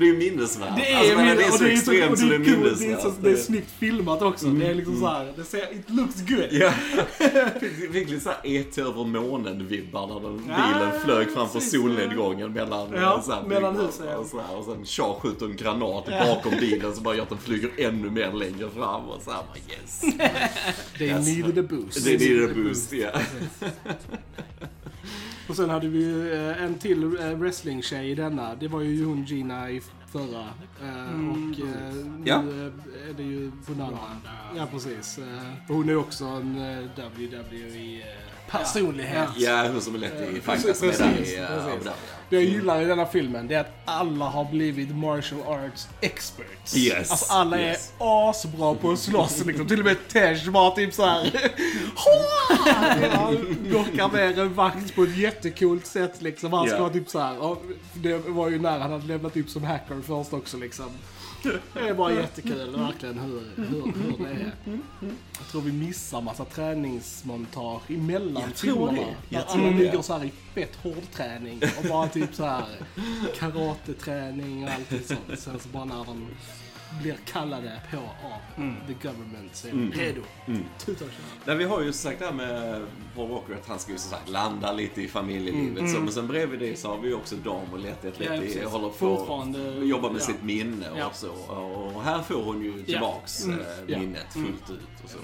Ja. 0.00 0.04
ja. 0.06 0.06
Men 0.06 0.06
det 0.06 0.06
är 0.06 0.06
ju 0.06 0.30
minnesvärt. 0.30 0.76
Det 0.76 0.92
är, 0.92 0.98
alltså, 1.44 1.64
det 1.64 1.70
är 1.70 1.76
så 1.76 1.90
det 1.92 2.00
är 2.00 2.06
extremt 2.06 2.18
så 2.18 2.26
det 2.26 2.34
är 2.34 2.38
det 2.38 2.50
minnesvärt. 2.50 3.00
så, 3.02 3.12
det 3.22 3.30
är 3.30 3.36
snyggt 3.36 3.70
filmat 3.78 4.22
också. 4.22 4.46
Det 4.46 4.66
är 4.66 4.74
liksom 4.74 4.94
Mm. 4.94 5.00
så 5.08 5.14
här, 5.14 5.32
det 5.36 5.44
ser, 5.44 5.58
it 5.74 5.90
looks 5.90 6.20
good. 6.28 6.48
Ja, 6.50 6.70
fick, 7.60 7.92
fick 7.92 8.08
lite 8.10 8.20
såhär 8.20 8.38
E.T. 8.44 8.80
över 8.82 9.04
månen-vibbar 9.04 10.06
när 10.06 10.20
den 10.20 10.42
Ja, 10.48 10.56
bilen 10.74 11.00
flög 11.04 11.30
framför 11.34 11.60
solnedgången 11.60 12.52
mellan, 12.52 12.88
Ja, 12.94 13.14
eh, 13.16 13.22
så 13.22 13.32
här 13.32 13.42
mellan 13.42 13.76
husen, 13.76 14.06
ja. 14.10 14.16
och, 14.16 14.26
så 14.26 14.40
här, 14.40 14.56
och 14.56 14.64
sen 14.64 14.84
Char 14.84 15.20
skjuter 15.20 15.46
en 15.46 15.56
granat 15.56 16.04
bakom 16.06 16.52
bilen 16.60 16.94
som 16.94 17.02
bara 17.04 17.14
gör 17.16 17.22
att 17.22 17.28
den 17.28 17.38
flyger 17.38 17.70
ännu 17.78 18.10
mer 18.10 18.32
längre 18.32 18.70
fram 18.76 19.04
och 19.08 19.22
så 19.22 19.30
här, 19.30 19.38
bara, 19.48 19.58
yes. 19.80 20.00
They 20.98 21.06
Yes. 21.08 21.26
needed 21.26 21.58
a 21.64 21.66
boost. 21.70 22.04
Det 22.04 22.12
är 22.14 22.40
det 22.48 22.54
boost, 22.54 22.92
ja. 22.92 23.10
Och 25.48 25.56
sen 25.56 25.70
hade 25.70 25.88
vi 25.88 25.98
ju 25.98 26.32
eh, 26.34 26.62
en 26.62 26.74
till 26.74 27.02
eh, 27.04 27.34
wrestling-tjej 27.34 28.10
i 28.10 28.14
denna. 28.14 28.54
Det 28.54 28.68
var 28.68 28.80
ju 28.80 29.04
hon 29.04 29.24
Gina 29.24 29.70
i 29.70 29.80
förra. 30.12 30.44
Eh, 30.82 31.30
Och 31.30 31.60
eh, 31.60 31.94
nu 31.94 32.22
Ja. 32.24 32.42
är 33.08 33.12
det 33.16 33.22
ju 33.22 33.50
Bonanza. 33.66 33.98
Ja, 34.56 34.66
precis. 34.72 35.18
Hon 35.68 35.88
är 35.88 35.96
också 35.96 36.24
en 36.24 36.58
eh, 36.58 36.84
WWE-personlighet. 38.52 39.28
Ja, 39.36 39.68
hon 39.72 39.80
som 39.80 39.94
är 39.94 39.98
lätt 39.98 40.20
i 40.20 40.36
Eh, 40.36 40.56
fightas 40.56 40.82
med 40.82 40.94
där 40.98 41.26
i. 41.26 41.38
Abu 41.38 41.84
Dhabi. 41.84 41.90
Det 42.30 42.36
jag 42.36 42.44
gillar 42.44 42.82
i 42.82 42.84
denna 42.84 43.06
filmen 43.06 43.48
det 43.48 43.54
är 43.54 43.60
att 43.60 43.72
alla 43.84 44.24
har 44.24 44.44
blivit 44.44 44.96
martial 44.96 45.40
arts 45.46 45.88
experts. 46.00 46.76
Yes, 46.76 47.10
Alltså 47.10 47.32
alla 47.32 47.60
yes. 47.60 47.92
är 47.98 48.30
asbra 48.30 48.74
på 48.74 48.90
att 48.90 48.98
slåss 48.98 49.44
liksom. 49.44 49.66
Till 49.68 49.78
och 49.78 49.84
med 49.84 50.08
Tej 50.08 50.48
var 50.50 50.70
typ 50.70 50.94
såhär... 50.94 51.50
Han 53.16 53.36
knockar 53.70 54.16
ner 54.16 54.38
en 54.38 54.54
vakt 54.54 54.94
på 54.94 55.02
ett 55.02 55.16
jättecoolt 55.16 55.86
sätt 55.86 56.22
liksom. 56.22 56.52
Han 56.52 56.68
ska 56.68 56.78
vara 56.78 56.92
typ 56.92 57.08
såhär. 57.08 57.56
Det 57.94 58.18
var 58.18 58.48
ju 58.48 58.58
när 58.58 58.78
han 58.78 58.92
hade 58.92 59.06
lämnat 59.06 59.36
upp 59.36 59.48
som 59.50 59.64
hacker 59.64 60.00
först 60.06 60.32
också 60.32 60.56
liksom. 60.56 60.90
Det 61.42 61.80
är 61.80 61.94
bara 61.94 62.12
jättekul 62.12 62.76
verkligen 62.76 63.18
hur, 63.18 63.42
hur, 63.56 63.92
hur 63.92 64.24
det 64.24 64.30
är. 64.30 64.52
Jag 65.38 65.46
tror 65.50 65.60
vi 65.62 65.72
missar 65.72 66.20
massa 66.20 66.44
träningsmontage 66.44 67.90
emellan 67.90 68.42
Jag 68.46 68.54
tror 68.54 68.88
filmerna. 68.88 68.92
det. 68.98 69.04
Där 69.04 69.16
Jag 69.28 69.48
tror 69.48 69.62
alla 69.62 69.70
det. 69.76 69.78
ligger 69.78 70.02
så 70.02 70.18
här 70.18 70.24
i 70.24 70.32
fett 70.54 70.76
hård 70.76 71.02
träning 71.12 71.60
och 71.78 71.88
bara 71.88 72.08
typ 72.08 72.34
så 72.34 72.44
här 72.44 72.64
karateträning 73.38 74.64
och 74.64 74.70
allt 74.70 75.06
sånt. 75.06 75.38
Sen 75.40 75.58
så 75.60 75.68
bara 75.68 75.84
när 75.84 76.04
de 76.04 76.26
blir 77.02 77.16
kallade 77.32 77.80
på 77.90 77.96
av 77.96 78.62
the 78.86 79.08
government 79.08 79.56
så 79.56 79.68
är 79.68 79.72
de 79.72 79.92
redo. 79.92 80.20
Tuta 80.78 81.04
och. 81.04 81.10
Nej, 81.44 81.56
vi 81.56 81.64
har 81.64 81.82
ju 81.82 81.92
sagt 81.92 82.18
det 82.18 82.24
här 82.24 82.32
med 82.32 82.82
Paul 83.16 83.28
Walker 83.30 83.54
att 83.54 83.68
han 83.68 83.78
ska 83.78 83.92
ju 83.92 83.98
som 83.98 84.10
sagt 84.10 84.28
landa 84.28 84.72
lite 84.72 85.02
i 85.02 85.08
familjelivet. 85.08 85.90
Så, 85.90 86.00
men 86.00 86.12
sen 86.12 86.26
bredvid 86.28 86.58
det 86.60 86.78
så 86.78 86.88
har 86.88 86.98
vi 86.98 87.08
ju 87.08 87.14
också 87.14 87.36
Dam 87.36 87.72
och 87.72 87.78
Letty 87.78 88.08
Ja, 88.18 88.30
Letty 88.30 88.46
precis. 88.46 88.64
håller 88.64 88.88
på 88.88 89.32
att 89.42 89.86
jobba 89.88 90.08
med 90.10 90.20
ja. 90.20 90.24
sitt 90.26 90.42
minne 90.42 90.86
Ja. 90.96 91.06
och 91.06 91.14
så. 91.14 91.30
Och 91.30 92.02
här 92.02 92.22
får 92.22 92.42
hon 92.42 92.62
ju 92.62 92.82
tillbaks 92.82 93.44
Mm. 93.44 93.60
eh, 93.60 93.66
Ja. 93.86 93.98
minnet 93.98 94.32
fullt 94.32 94.70
ut 94.70 95.04
och 95.04 95.10
så. 95.10 95.18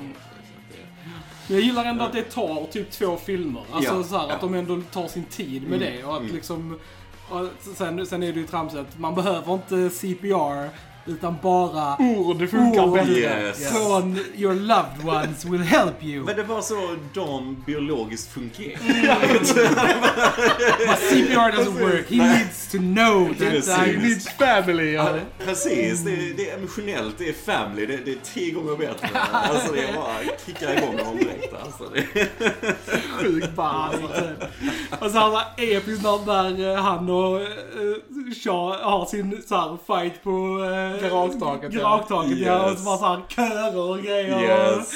Men 1.49 1.57
jag 1.57 1.61
gillar 1.61 1.85
ändå 1.85 2.05
att 2.05 2.13
det 2.13 2.23
tar 2.23 2.67
typ 2.73 2.91
två 2.91 3.17
filmer. 3.17 3.63
Alltså 3.73 3.95
Ja, 3.95 4.03
så 4.03 4.17
här, 4.19 4.29
ja. 4.29 4.35
att 4.35 4.41
de 4.41 4.55
ändå 4.55 4.83
tar 4.93 5.09
sin 5.09 5.25
tid 5.25 5.69
med 5.69 5.81
det. 5.81 6.05
Och 6.05 6.17
att 6.17 6.31
liksom... 6.31 6.79
Och 7.31 7.49
sen, 7.77 8.07
sen 8.07 8.23
är 8.23 8.33
det 8.33 8.41
ju 8.41 8.47
tramsigt 8.47 8.81
att 8.81 8.99
man 8.99 9.15
behöver 9.15 9.55
inte 9.55 9.91
CPR 9.91 10.69
utan 11.07 11.37
bara 11.43 11.97
Ord 11.97 12.51
funkar 12.51 12.85
ord 12.85 12.95
bättre. 12.95 13.13
Yes. 13.13 13.69
från 13.69 14.19
your 14.35 14.55
loved 14.55 15.05
ones 15.05 15.45
will 15.45 15.63
help 15.63 16.05
you. 16.05 16.25
Men 16.25 16.37
det 16.37 16.43
var 16.43 16.61
så 16.61 16.97
de 17.15 17.63
biologiskt 17.67 18.33
fungerar. 18.33 18.79
But 20.79 20.99
CPR 20.99 21.53
doesn't 21.53 21.81
work. 21.81 22.11
He 22.11 22.17
needs 22.17 22.73
to 22.73 22.79
know 22.79 23.29
that 23.29 23.39
Precis. 23.39 23.69
I 23.69 23.93
He 23.93 23.99
needs 23.99 24.29
family. 24.29 24.93
Ja. 24.93 25.09
Precis, 25.45 26.05
det 26.05 26.11
är, 26.11 26.35
det 26.37 26.51
är 26.51 26.59
emotionellt, 26.59 27.15
det 27.19 27.29
är 27.29 27.33
family, 27.33 27.87
det, 27.87 27.97
det 27.97 28.11
är 28.11 28.19
tio 28.35 28.53
gånger 28.53 28.77
bättre. 28.77 29.09
Alltså 29.33 29.73
det 29.73 29.81
är 29.81 29.95
bara 29.95 30.15
kickar 30.47 30.77
igång 30.77 30.97
dem 30.97 31.17
direkt. 31.17 31.55
Alltså, 31.55 31.85
det, 31.95 32.29
Sjukt 33.11 33.57
bra. 33.57 33.91
Alltså. 33.93 34.33
Och 35.01 35.11
så 35.11 35.19
här 35.19 35.45
episkt 35.57 36.03
när 36.03 36.27
där 36.27 36.75
eh, 36.75 36.83
han 36.83 37.11
och 37.11 37.41
uh, 37.41 38.24
Shaw 38.33 38.77
har 38.83 39.07
sin 39.07 39.43
så 39.47 39.55
här 39.55 39.79
fight 39.87 40.23
på 40.23 40.31
uh, 40.31 41.03
Garagetaket, 41.03 41.73
ja. 41.73 41.81
Garagetaket, 41.81 42.39
ja. 42.39 42.65
Och 42.65 42.71
Yes. 42.71 42.79
så 42.79 42.85
bara 42.85 42.99
så 42.99 43.05
här 43.07 43.21
körer 43.29 43.91
och 43.91 43.99
grejer. 43.99 44.43
Yes, 44.43 44.93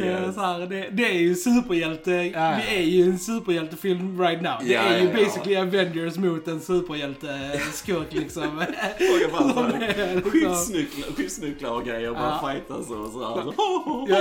och, 0.00 0.06
eh, 0.06 0.24
yes. 0.26 0.34
Så 0.34 0.40
här, 0.40 0.58
det, 0.58 0.88
det 0.92 1.04
är 1.10 1.18
ju 1.18 1.34
superhjälte. 1.34 2.10
ja. 2.12 2.56
Vi 2.70 2.76
är 2.76 2.82
ju 2.82 3.02
en 3.04 3.18
superhjältefilm 3.18 4.20
right 4.20 4.42
now. 4.42 4.52
Det 4.60 4.72
Ja, 4.72 4.80
är 4.80 4.98
ju 4.98 5.04
ja, 5.04 5.10
ja. 5.18 5.24
basically 5.24 5.56
Avengers 5.56 6.16
mot 6.16 6.48
en 6.48 6.60
superhjälte-skurk 6.60 8.12
liksom. 8.14 8.42
och 8.58 9.32
bara 9.32 9.52
så 9.52 9.60
här, 9.62 10.20
skyddsnycklar, 10.30 11.16
skyddsnycklar 11.16 11.70
och 11.70 11.84
grejer 11.84 12.10
bara 12.12 12.38
Ja. 12.42 12.48
fightas 12.52 12.90
och 12.90 13.12
så 13.12 13.34
här. 13.34 13.42
Så, 13.42 14.06
Ja. 14.08 14.16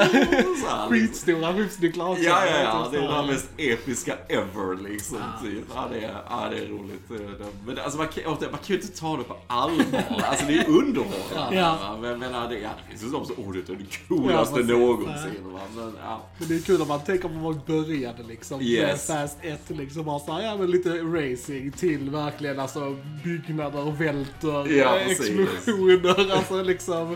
här. 0.69 0.89
Skitstora 0.89 1.53
skyddsnycklar 1.53 2.09
också. 2.09 2.23
Ja, 2.23 2.45
ja, 2.45 2.57
ja. 2.63 2.87
Det 2.91 2.97
är 2.97 3.21
det 3.21 3.27
mest 3.33 3.49
episka 3.57 4.13
ever 4.29 4.89
liksom. 4.89 5.17
Typ. 5.43 5.63
Ja, 5.75 5.87
det 5.91 5.99
är, 6.05 6.11
ja, 6.29 6.43
det 6.51 6.57
är 6.57 6.65
roligt. 6.69 7.01
Det 7.09 7.17
det. 7.17 7.45
Men 7.65 7.79
alltså, 7.79 7.97
man, 7.97 8.07
återigen, 8.45 8.51
man 8.51 8.59
kan 8.59 8.75
ju 8.75 8.81
inte 8.81 8.99
ta 8.99 9.17
det 9.17 9.23
på 9.23 9.35
allvar. 9.47 10.03
Alltså, 10.29 10.45
det 10.45 10.53
är 10.57 10.69
underhållande. 10.69 11.55
Ja. 11.55 11.97
Men 12.01 12.19
menar, 12.19 12.49
det, 12.49 12.59
ja, 12.59 12.69
det 12.83 12.89
finns 12.89 13.03
ju 13.03 13.07
de 13.17 13.25
som, 13.25 13.35
åh, 13.37 13.53
det 13.53 13.59
är 13.73 13.75
det 13.77 14.07
coolaste 14.07 14.59
Ja, 14.59 14.77
någonsin. 14.77 15.31
Va? 15.53 15.59
Men, 15.75 15.93
ja. 16.03 16.21
Men 16.39 16.47
det 16.47 16.55
är 16.55 16.59
kul 16.59 16.81
om 16.81 16.87
man 16.87 16.99
tänker 17.03 17.27
på 17.27 17.33
man 17.33 17.59
började 17.67 18.23
liksom. 18.23 18.61
Yes. 18.61 19.07
Fast 19.07 19.37
1 19.41 19.61
liksom. 19.69 20.05
Bara 20.05 20.19
så 20.19 20.31
här, 20.33 20.41
ja 20.43 20.57
men 20.57 20.71
lite 20.71 20.89
racing 20.89 21.71
till 21.71 22.09
verkligen 22.09 22.59
alltså 22.59 22.95
byggnader 23.23 23.91
välter, 23.91 24.77
Ja, 24.77 24.99
explosioner, 24.99 26.31
alltså 26.35 26.61
liksom 26.63 27.15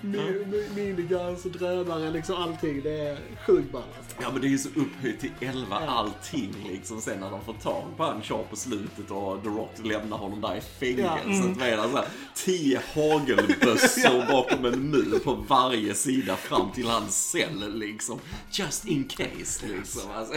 mi- 0.00 0.44
mi- 0.44 0.74
miniguns 0.74 1.42
drönare, 1.42 2.10
liksom 2.10 2.34
allting. 2.36 2.82
Det 2.82 3.00
är 3.00 3.18
sjukt 3.46 3.72
ball 3.72 3.82
alltså. 3.98 4.03
Ja 4.20 4.30
men 4.32 4.40
det 4.40 4.46
är 4.46 4.50
ju 4.50 4.58
så 4.58 4.68
upphöjt 4.68 5.20
till 5.20 5.32
11 5.40 5.76
allting 5.88 6.54
liksom 6.70 7.00
sen 7.00 7.20
när 7.20 7.30
de 7.30 7.44
får 7.44 7.52
tag 7.52 7.84
på 7.96 8.04
han 8.04 8.22
Shaw 8.22 8.44
på 8.50 8.56
slutet 8.56 9.10
och 9.10 9.42
The 9.42 9.48
Rock 9.48 9.72
lämnar 9.82 10.16
honom 10.16 10.40
där 10.40 10.56
i 10.56 10.60
fängelset. 10.80 11.56
Ja. 11.58 11.66
Med 11.66 11.78
så 11.90 11.96
här, 11.96 12.04
10 12.34 12.80
hagelbössor 12.94 14.26
bakom 14.32 14.64
en 14.64 14.90
mur 14.90 15.18
på 15.18 15.34
varje 15.34 15.94
sida 15.94 16.36
fram 16.36 16.70
till 16.74 16.88
hans 16.88 17.30
cell 17.30 17.78
liksom. 17.78 18.20
Just 18.50 18.84
in 18.84 19.04
case 19.04 19.66
liksom. 19.66 20.10
Alltså, 20.16 20.34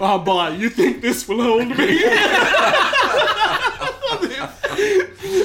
Och 0.00 0.06
han 0.06 0.24
bara, 0.24 0.50
you 0.56 0.70
think 0.70 1.00
this 1.00 1.28
will 1.28 1.40
hold 1.40 1.68
me? 1.68 1.74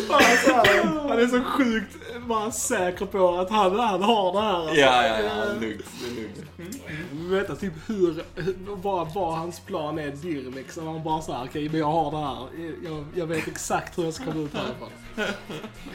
Han 0.10 0.22
är 0.22 0.36
så 0.38 0.54
här- 0.54 1.10
han 1.10 1.20
är 1.20 1.28
så 1.28 1.42
sjukt 1.44 1.98
bara 2.28 2.52
säker 2.52 3.06
på 3.06 3.36
att 3.38 3.50
han, 3.50 3.80
han 3.80 4.02
har 4.04 4.34
det 4.34 4.42
här. 4.42 4.54
Alltså. 4.60 4.76
ja, 4.76 5.08
ja, 5.08 5.20
ja, 5.22 5.46
lugnt. 5.60 5.86
Det 6.02 6.08
är 6.08 6.16
lugnt. 6.16 7.32
veta 7.32 7.56
typ 7.56 7.74
hur, 7.88 8.24
hur- 8.36 8.56
vad, 8.76 9.14
vad 9.14 9.34
hans 9.38 9.60
plan 9.60 10.00
är 10.00 10.12
dirr 10.12 10.52
liksom. 10.56 10.88
Han 10.88 11.04
bara 11.04 11.22
såhär, 11.22 11.46
okej 11.50 11.70
men 11.70 11.80
jag 11.80 11.92
har 11.92 12.12
det 12.12 12.18
här. 12.18 12.48
Jag, 12.84 13.06
jag 13.16 13.28
vet 13.28 13.48
exakt 13.48 13.98
hur 13.98 14.04
jag 14.04 14.14
ska 14.14 14.24
komma 14.26 14.44
ut 14.44 14.54
härifrån. 14.54 14.90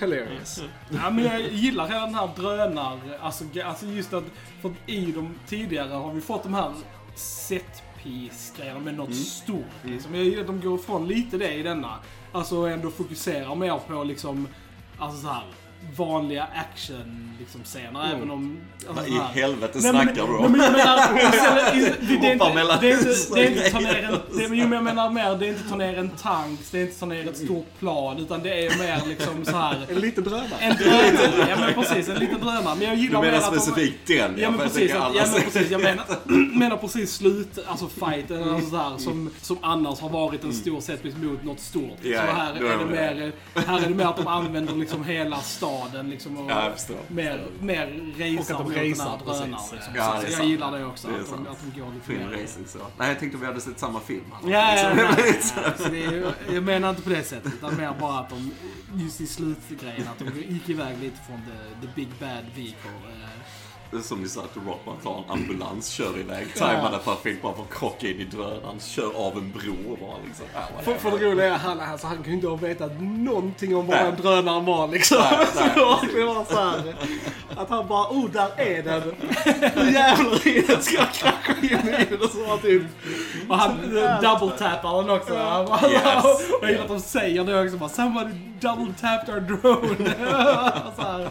Hilarious. 0.00 0.62
Ja, 0.88 1.10
men 1.10 1.24
jag 1.24 1.40
gillar 1.40 1.86
hela 1.88 2.00
den 2.00 2.14
här 2.14 2.28
drönar... 2.36 2.98
Alltså, 3.20 3.44
alltså 3.64 3.86
just 3.86 4.12
att... 4.12 4.24
För 4.62 4.72
i 4.86 5.12
de 5.12 5.34
tidigare 5.48 5.92
har 5.94 6.12
vi 6.12 6.20
fått 6.20 6.42
de 6.42 6.54
här 6.54 6.72
set 7.16 7.82
piece 8.02 8.52
grejerna 8.56 8.80
med 8.80 8.94
något 8.94 9.14
stort. 9.16 9.64
Liksom. 9.84 10.14
Jag 10.14 10.46
de 10.46 10.60
går 10.60 10.78
ifrån 10.78 11.08
lite 11.08 11.38
det 11.38 11.54
i 11.54 11.62
denna. 11.62 11.94
Alltså 12.32 12.56
ändå 12.56 12.90
fokuserar 12.90 13.54
mer 13.54 13.78
på 13.88 14.04
liksom... 14.04 14.48
Alltså 14.98 15.22
så 15.22 15.28
här 15.28 15.44
vanliga 15.96 16.46
action 16.54 17.26
liksom 17.38 17.60
scener 17.64 18.12
även 18.16 18.30
om... 18.30 18.60
Alltså, 18.88 18.94
Vad 18.94 19.04
så 19.04 19.10
i 19.10 19.14
här- 19.18 19.24
helvete 19.42 19.78
Nej, 19.82 19.90
snackar 19.90 20.14
du 20.14 20.22
om? 20.36 20.42
jag 20.42 20.50
menar, 24.82 25.10
mer, 25.10 25.36
det 25.38 25.46
är 25.46 25.48
inte 25.48 25.68
ta 25.68 25.76
ner 25.76 25.98
en 25.98 26.10
tank, 26.10 26.60
det 26.70 26.78
är 26.78 26.82
inte 26.82 26.98
ta 27.00 27.06
ner 27.06 27.28
ett 27.28 27.36
stort 27.36 27.78
plan, 27.78 28.18
utan 28.18 28.42
det 28.42 28.66
är 28.66 28.78
mer 28.78 29.02
liksom 29.08 29.44
så 29.44 29.56
här 29.56 29.86
En 29.88 30.00
liten 30.00 30.24
drönare. 30.24 30.48
en 30.60 30.76
drönare, 30.76 31.46
ja 31.48 31.56
men 31.60 31.74
precis, 31.74 32.08
en 32.08 32.18
liten 32.18 32.40
drönare. 32.40 32.74
Men 32.78 32.88
jag 32.88 32.96
Du 32.96 33.00
gillar 33.02 33.20
mer 33.22 33.30
menar 33.30 33.44
att 33.46 33.54
de- 33.54 33.60
specifikt 33.60 34.06
den? 34.06 34.34
Ja 34.38 34.50
men 34.50 34.58
precis, 34.58 34.76
tänker 34.78 34.96
att, 34.96 35.02
alla 35.02 35.14
ja, 35.14 35.22
men 35.22 35.30
säger- 35.32 35.44
precis 35.50 35.70
jag 35.70 35.82
menar, 35.82 36.04
menar 36.58 36.76
precis 36.76 37.14
slut, 37.14 37.58
alltså 37.66 37.88
fighten 37.88 38.42
eller 38.42 38.60
sådär 38.60 38.92
som, 38.98 39.30
som 39.40 39.58
annars 39.62 40.00
har 40.00 40.08
varit 40.08 40.44
en 40.44 40.52
stor 40.52 40.80
setpiece 40.80 41.16
mot 41.16 41.44
något 41.44 41.60
stort. 41.60 41.98
Ja, 42.02 42.20
så 42.26 42.32
här 42.32 42.54
är 42.54 42.60
det 42.60 42.76
det 42.78 42.86
mer, 42.86 43.32
här 43.66 43.78
är 43.78 43.88
det 43.88 43.94
mer 43.94 44.04
att 44.04 44.16
de 44.16 44.26
använder 44.26 44.74
liksom 44.74 45.04
hela 45.04 45.40
stan 45.40 45.69
staden 45.78 46.10
liksom. 46.10 46.36
Och 46.36 46.50
Ja, 46.50 46.72
mer, 47.08 47.46
mer 47.60 47.86
de 48.16 48.36
mot 48.36 48.46
den 48.46 49.00
här 49.00 49.18
drönaren. 49.24 49.50
Liksom. 49.72 49.94
Ja, 49.96 50.22
så 50.26 50.32
jag 50.32 50.46
gillar 50.46 50.78
det 50.78 50.84
också. 50.86 51.08
Det 51.08 51.14
att, 51.20 51.30
de, 51.30 51.46
att 51.46 51.58
de 51.74 51.80
går 51.80 51.92
lite 51.94 52.06
Film 52.06 52.30
mer. 52.30 52.42
racing 52.42 52.66
så. 52.68 52.78
Nej, 52.98 53.08
jag 53.08 53.18
tänkte 53.18 53.36
om 53.36 53.40
vi 53.40 53.46
hade 53.46 53.60
sett 53.60 53.78
samma 53.78 54.00
film. 54.00 54.24
Ja, 54.44 54.48
ja, 54.48 54.92
Liksom. 55.16 55.62
nej, 55.66 55.74
nej, 55.90 55.90
det 55.90 56.04
är, 56.16 56.54
jag 56.54 56.62
menar 56.62 56.90
inte 56.90 57.02
på 57.02 57.10
det 57.10 57.22
sättet. 57.24 57.54
Utan 57.54 57.76
mer 57.76 57.94
bara 58.00 58.18
att 58.18 58.30
de, 58.30 58.50
just 58.94 59.20
i 59.20 59.26
slutgrejen, 59.26 60.08
att 60.08 60.18
de 60.18 60.40
gick 60.54 60.68
iväg 60.68 60.98
lite 61.00 61.16
från 61.26 61.40
the, 61.46 61.86
the 61.86 61.92
big 61.96 62.08
bad 62.20 62.44
vehicle. 62.56 62.90
Som 64.02 64.22
ni 64.22 64.28
sa, 64.28 64.40
att 64.40 64.56
Rock 64.66 64.80
man 64.86 64.96
tar 64.96 65.18
en 65.18 65.24
ambulans, 65.30 65.88
kör 65.88 66.18
iväg, 66.18 66.54
tajmar 66.54 66.90
det 66.92 66.98
perfekt 66.98 67.42
bara 67.42 67.54
för 67.54 67.62
att 67.62 67.70
krocka 67.78 68.06
in 68.08 68.20
i 68.20 68.24
drönaren, 68.24 68.80
kör 68.80 69.26
av 69.26 69.36
en 69.38 69.50
bro 69.52 69.92
och 69.92 69.98
bara 69.98 70.16
liksom... 70.26 70.46
Ja, 70.54 70.60
För, 70.82 70.94
för 70.94 71.10
det 71.18 71.26
roliga 71.26 71.46
är 71.46 71.50
att 71.50 71.60
han, 71.60 71.80
alltså, 71.80 72.06
han 72.06 72.16
kan 72.16 72.26
ju 72.26 72.32
inte 72.32 72.46
ha 72.48 72.56
vetat 72.56 72.92
någonting 73.00 73.76
om 73.76 73.86
vad 73.86 73.96
Nej. 73.96 74.06
en 74.08 74.16
drönare 74.22 74.62
var 74.62 74.88
liksom. 74.88 75.18
Nej, 75.30 75.46
Så 75.54 76.06
det 76.14 76.24
var 76.24 76.44
så 76.44 76.60
här, 76.60 76.94
Att 77.56 77.68
han 77.70 77.88
bara, 77.88 78.08
oh 78.10 78.30
där 78.30 78.48
är 78.56 78.82
den. 78.82 79.02
Nu 79.76 79.92
jävlar 79.92 80.46
i 80.48 80.60
den 80.66 80.82
ska 80.82 80.96
jag 80.96 81.12
krascha 81.12 81.52
in 81.62 81.88
i 81.88 82.06
den. 82.10 82.20
Och 82.22 82.30
så 82.30 82.44
var 82.46 82.56
typ, 82.56 82.82
Och 83.48 83.56
han 83.58 83.70
double-tappar 84.22 85.02
den 85.02 85.10
också. 85.16 85.36
Han 85.36 85.66
bara- 85.66 85.90
Yes. 85.90 86.24
Och 86.24 86.58
jag 86.62 86.70
gillar 86.70 86.82
att 86.84 86.88
de 86.88 87.00
säger 87.00 87.44
det 87.44 87.62
också. 87.64 87.76
Bara, 87.76 87.88
Somebody 87.90 88.30
double-tapped 88.60 89.34
our 89.34 89.40
drone. 89.40 90.14
så 90.96 91.02
här. 91.02 91.28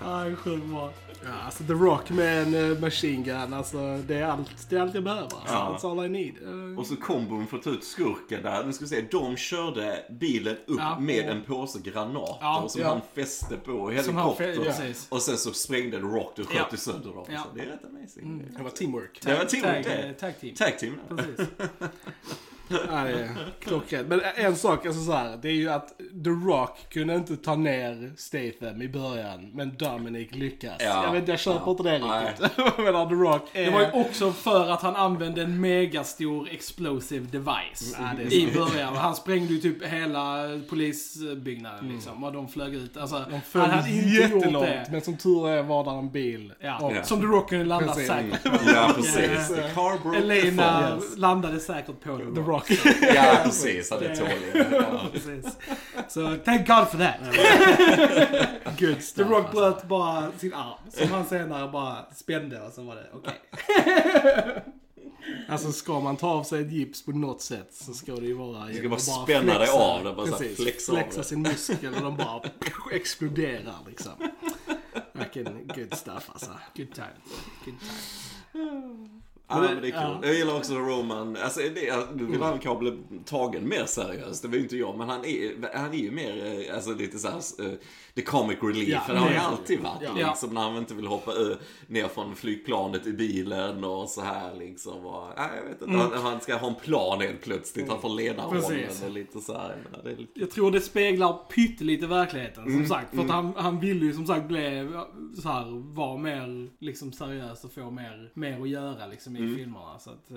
Ja, 0.00 0.36
sjukt 0.44 0.64
bra. 0.66 0.90
Ja, 1.24 1.30
alltså 1.44 1.64
The 1.64 1.72
Rock 1.72 2.10
med 2.10 2.42
en 2.42 2.54
uh, 2.54 2.80
machine 2.80 3.22
gun, 3.24 3.54
alltså 3.54 3.96
det 4.06 4.14
är 4.14 4.24
allt, 4.24 4.70
det 4.70 4.76
är 4.76 4.80
allt 4.80 4.94
jag 4.94 5.04
behöver. 5.04 5.22
Alltså, 5.22 5.40
Ja. 5.46 5.78
That's 5.82 5.90
all 5.90 6.06
I 6.06 6.08
need. 6.08 6.34
Eh, 6.72 6.78
Och 6.78 6.86
så 6.86 6.96
kombon 6.96 7.46
för 7.46 7.56
att 7.56 7.62
ta 7.62 7.70
ut 7.70 7.84
skurken 7.84 8.42
där. 8.42 8.64
Nu 8.64 8.72
ska 8.72 8.84
vi 8.84 8.88
se, 8.88 9.00
de 9.10 9.36
körde 9.36 10.04
bilen 10.10 10.56
upp 10.66 10.78
Ja. 10.78 10.98
med 11.00 11.28
en 11.28 11.42
påse 11.42 11.78
granater 11.78 12.36
Ja, 12.40 12.66
som 12.68 12.80
ja. 12.80 12.88
han 12.88 13.00
fäste 13.14 13.56
på 13.56 13.90
helikoptern. 13.90 14.94
Och 15.08 15.22
sen 15.22 15.36
så 15.38 15.52
sprängde 15.52 15.96
det 15.96 16.02
Rock 16.02 16.38
och 16.38 16.46
sköt 16.48 16.66
Ja. 16.70 16.76
sönder 16.76 17.10
dem. 17.12 17.24
Det 17.54 17.60
är 17.60 17.66
rätt 17.66 17.84
amazing. 17.84 18.42
det 18.56 18.62
var 18.62 18.70
teamwork. 18.70 19.20
Det 19.22 19.34
var 19.38 19.44
teamwork 19.44 19.84
tag, 19.86 19.92
det. 19.96 20.02
eh, 20.08 20.12
tag 20.12 20.40
team. 20.40 20.54
Tag 20.54 20.78
team. 20.78 21.00
Precis. 21.16 21.48
Ja, 22.70 23.04
det 23.04 23.10
är 23.10 23.28
klockrent. 23.60 24.08
Men 24.08 24.20
en 24.34 24.56
sak, 24.56 24.86
alltså 24.86 25.02
så 25.04 25.12
här, 25.12 25.38
det 25.42 25.48
är 25.48 25.52
ju 25.52 25.68
att 25.68 25.88
The 26.24 26.30
Rock 26.48 26.78
kunde 26.90 27.14
inte 27.14 27.36
ta 27.36 27.56
ner 27.56 28.12
Statham 28.16 28.82
i 28.82 28.88
början, 28.88 29.50
men 29.54 29.76
Dominic 29.78 30.34
lyckas. 30.34 30.72
Ja. 30.78 31.04
Jag 31.04 31.12
vet 31.12 31.20
inte, 31.20 31.32
jag 31.32 31.40
köper 31.40 31.60
Ja. 31.64 31.70
inte 31.70 31.82
det 31.82 31.98
riktigt. 31.98 32.78
Menar, 32.78 33.08
The 33.08 33.14
Rock 33.14 33.48
är... 33.52 33.64
Det 33.64 33.70
var 33.70 33.80
ju 33.80 33.90
också 33.92 34.32
för 34.32 34.68
att 34.70 34.82
han 34.82 34.96
använde 34.96 35.42
en 35.42 35.60
megastor 35.60 36.48
explosive 36.50 37.26
device 37.32 37.94
är 37.98 38.32
i 38.32 38.52
början. 38.54 38.96
Han 38.96 39.14
sprängde 39.16 39.52
ju 39.54 39.60
typ 39.60 39.84
hela 39.86 40.44
polisbyggnaden 40.68 41.88
liksom. 41.92 42.24
Och 42.24 42.32
de 42.32 42.48
flög 42.48 42.74
ut. 42.74 42.96
Alltså, 42.96 43.16
De 43.16 43.32
han 43.32 43.40
föll 43.40 43.60
hade 43.70 43.90
inte 43.90 44.08
gjort 44.08 44.30
jättelångt, 44.34 44.66
det. 44.66 44.86
men 44.90 45.00
som 45.00 45.16
tur 45.16 45.48
är 45.48 45.62
var 45.62 45.84
där 45.84 45.98
en 45.98 46.10
bil. 46.10 46.52
Ja, 46.60 46.78
Och- 46.78 46.92
Ja. 46.96 47.02
Som 47.02 47.20
The 47.20 47.26
Rock 47.26 47.48
kunde 47.48 47.64
landa 47.64 47.92
Precis. 47.92 48.08
säkert 48.08 48.42
på. 48.42 48.70
Ja, 48.74 48.92
precis. 48.96 49.50
Elena 50.16 50.98
landade 51.16 51.60
säkert 51.60 52.00
på 52.00 52.18
The 52.18 52.24
The 52.34 52.40
Rock. 52.40 52.59
Rock. 52.68 52.96
Ja, 53.14 53.40
precis. 53.44 53.88
Ja, 53.90 53.98
det 53.98 54.16
tål 54.16 54.28
jag. 54.54 54.66
Ja, 54.72 54.76
Ja. 54.92 55.00
precis. 55.12 55.46
Så 56.08 56.36
thank 56.44 56.66
God 56.66 56.88
for 56.88 56.98
that. 56.98 57.16
Good 58.80 58.96
The 58.96 59.02
stuff. 59.02 59.30
Rock 59.30 59.44
alltså. 59.44 59.60
bröt 59.60 59.84
bara 59.84 60.32
sin 60.38 60.54
arm. 60.54 60.90
Som 60.90 61.08
han 61.08 61.26
senare 61.26 61.68
bara 61.68 62.06
spände 62.14 62.60
och 62.62 62.72
så 62.72 62.82
var 62.82 62.94
det 62.94 63.06
okej. 63.12 63.40
Alltså 65.48 65.72
ska 65.72 66.00
man 66.00 66.16
ta 66.16 66.28
av 66.28 66.42
sig 66.44 66.60
ett 66.62 66.72
gips 66.72 67.04
på 67.04 67.10
något 67.12 67.42
sätt 67.42 67.68
så 67.74 67.92
ska 67.92 68.14
det 68.16 68.26
ju 68.26 68.34
vara... 68.34 68.62
ska 68.64 68.72
genom 68.72 68.90
bara 68.90 68.96
att 68.96 69.22
spänna 69.22 69.58
dig 69.58 69.68
av 69.68 70.04
det, 70.04 70.12
bara 70.12 70.26
Precis, 70.26 70.56
flexa 70.56 70.92
flexa 70.92 71.22
sin 71.22 71.42
muskel 71.42 71.94
och 71.94 72.02
de 72.02 72.16
bara 72.16 72.42
exploderar 72.92 73.74
liksom. 73.86 74.12
Vilken 75.12 75.66
good 75.66 75.94
stuff 75.94 76.30
alltså. 76.32 76.50
Good 76.76 76.94
times. 76.94 77.44
Good 77.64 77.74
times. 77.80 79.22
Ja, 79.50 79.60
men 79.60 79.82
det 79.82 79.88
är 79.88 79.90
kul. 79.90 79.92
Ja. 79.92 80.20
Jag 80.22 80.34
gillar 80.34 80.56
också 80.56 80.74
Roman. 80.74 81.36
Alltså, 81.42 81.60
det, 81.60 82.14
nu 82.14 82.24
vill 82.24 82.42
han 82.42 82.58
kanske 82.58 82.90
bli 82.90 82.98
tagen 83.24 83.68
mer 83.68 83.84
seriöst. 83.84 84.42
Det 84.42 84.48
var 84.48 84.54
ju 84.54 84.62
inte 84.62 84.76
jag. 84.76 84.98
Men 84.98 85.08
han 85.08 85.24
är, 85.24 85.76
han 85.78 85.94
är 85.94 85.98
ju 85.98 86.10
mer, 86.10 86.66
eh, 86.68 86.74
alltså 86.74 86.94
lite 86.94 87.18
såhär, 87.18 87.36
uh, 87.36 87.72
the 88.14 88.22
comic 88.22 88.58
relief. 88.62 88.88
Ja, 88.88 89.14
det 89.14 89.18
har 89.18 89.30
ju 89.30 89.36
alltid 89.36 89.80
varit. 89.80 90.02
Ja. 90.18 90.28
Liksom, 90.28 90.54
när 90.54 90.60
han 90.60 90.76
inte 90.76 90.94
vill 90.94 91.06
hoppa 91.06 91.32
ö, 91.32 91.54
ner 91.86 92.08
från 92.08 92.36
flygplanet 92.36 93.06
i 93.06 93.12
bilen 93.12 93.84
och 93.84 94.08
så 94.08 94.20
här 94.20 94.54
liksom. 94.58 95.06
Och, 95.06 95.28
nej, 95.36 95.48
jag 95.56 95.70
vet 95.70 95.82
inte. 95.82 95.96
Han, 95.96 96.22
han 96.22 96.40
ska 96.40 96.56
ha 96.56 96.68
en 96.68 96.74
plan 96.74 97.20
helt 97.20 97.40
plötsligt. 97.40 97.88
Han 97.88 98.00
får 98.00 98.16
leda 98.16 98.42
rollen 98.42 98.62
Precis. 98.62 99.02
och 99.02 99.10
lite 99.10 99.40
så 99.40 99.52
här. 99.52 99.76
Det 100.04 100.10
är 100.10 100.16
lite... 100.16 100.40
Jag 100.40 100.50
tror 100.50 100.70
det 100.70 100.80
speglar 100.80 101.32
pyttelite 101.32 102.06
verkligheten 102.06 102.64
som 102.64 102.86
sagt. 102.86 103.14
För 103.14 103.24
att 103.24 103.30
han, 103.30 103.52
han 103.56 103.80
vill 103.80 104.02
ju 104.02 104.12
som 104.12 104.26
sagt 104.26 104.48
bli 104.48 104.90
så 105.42 105.48
här, 105.48 105.94
vara 105.94 106.16
mer 106.16 106.68
liksom 106.78 107.12
seriös 107.12 107.64
och 107.64 107.72
få 107.72 107.90
mer, 107.90 108.30
mer 108.34 108.62
att 108.62 108.68
göra 108.68 109.06
liksom 109.06 109.36
i 109.44 109.56
filmerna. 109.56 109.98
Så 109.98 110.10
att, 110.10 110.30
eh, 110.30 110.36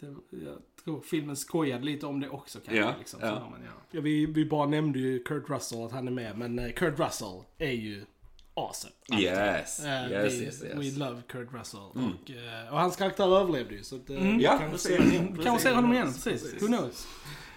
det, 0.00 0.06
jag 0.44 0.58
tror 0.84 1.00
filmen 1.00 1.36
skojade 1.36 1.84
lite 1.84 2.06
om 2.06 2.20
det 2.20 2.28
också 2.28 2.58
kanske. 2.58 2.82
Ja, 2.82 2.94
liksom, 2.98 3.20
ja. 3.22 3.28
Så 3.28 3.34
har 3.34 3.50
man, 3.50 3.60
ja. 3.64 3.70
Ja, 3.90 4.00
vi, 4.00 4.26
vi 4.26 4.44
bara 4.44 4.66
nämnde 4.66 4.98
ju 4.98 5.22
Kurt 5.22 5.50
Russell 5.50 5.84
att 5.84 5.92
han 5.92 6.06
är 6.08 6.12
med, 6.12 6.38
men 6.38 6.58
eh, 6.58 6.72
Kurt 6.72 6.98
Russell 6.98 7.42
är 7.58 7.72
ju 7.72 8.04
awesome. 8.54 8.92
Yes, 9.20 9.80
Eh, 9.84 10.10
yes, 10.12 10.34
vi, 10.40 10.44
yes, 10.44 10.62
We 10.62 10.84
yes. 10.84 10.96
love 10.96 11.22
Kurt 11.28 11.48
Russell. 11.52 11.80
Och, 11.80 12.30
eh, 12.30 12.72
och 12.72 12.78
hans 12.80 12.96
karaktär 12.96 13.36
överlevde 13.40 13.74
ju. 13.74 13.82
Så 13.82 13.96
att, 13.96 14.10
eh, 14.10 14.36
Ja, 14.38 14.58
kan 14.58 14.70
precis. 14.70 14.88
se 14.88 14.96
honom 14.98 15.12
igen. 15.12 15.32
Kanske 15.44 15.70
igen, 15.70 16.12
precis. 16.24 16.62
Who 16.62 16.66
knows? 16.66 17.06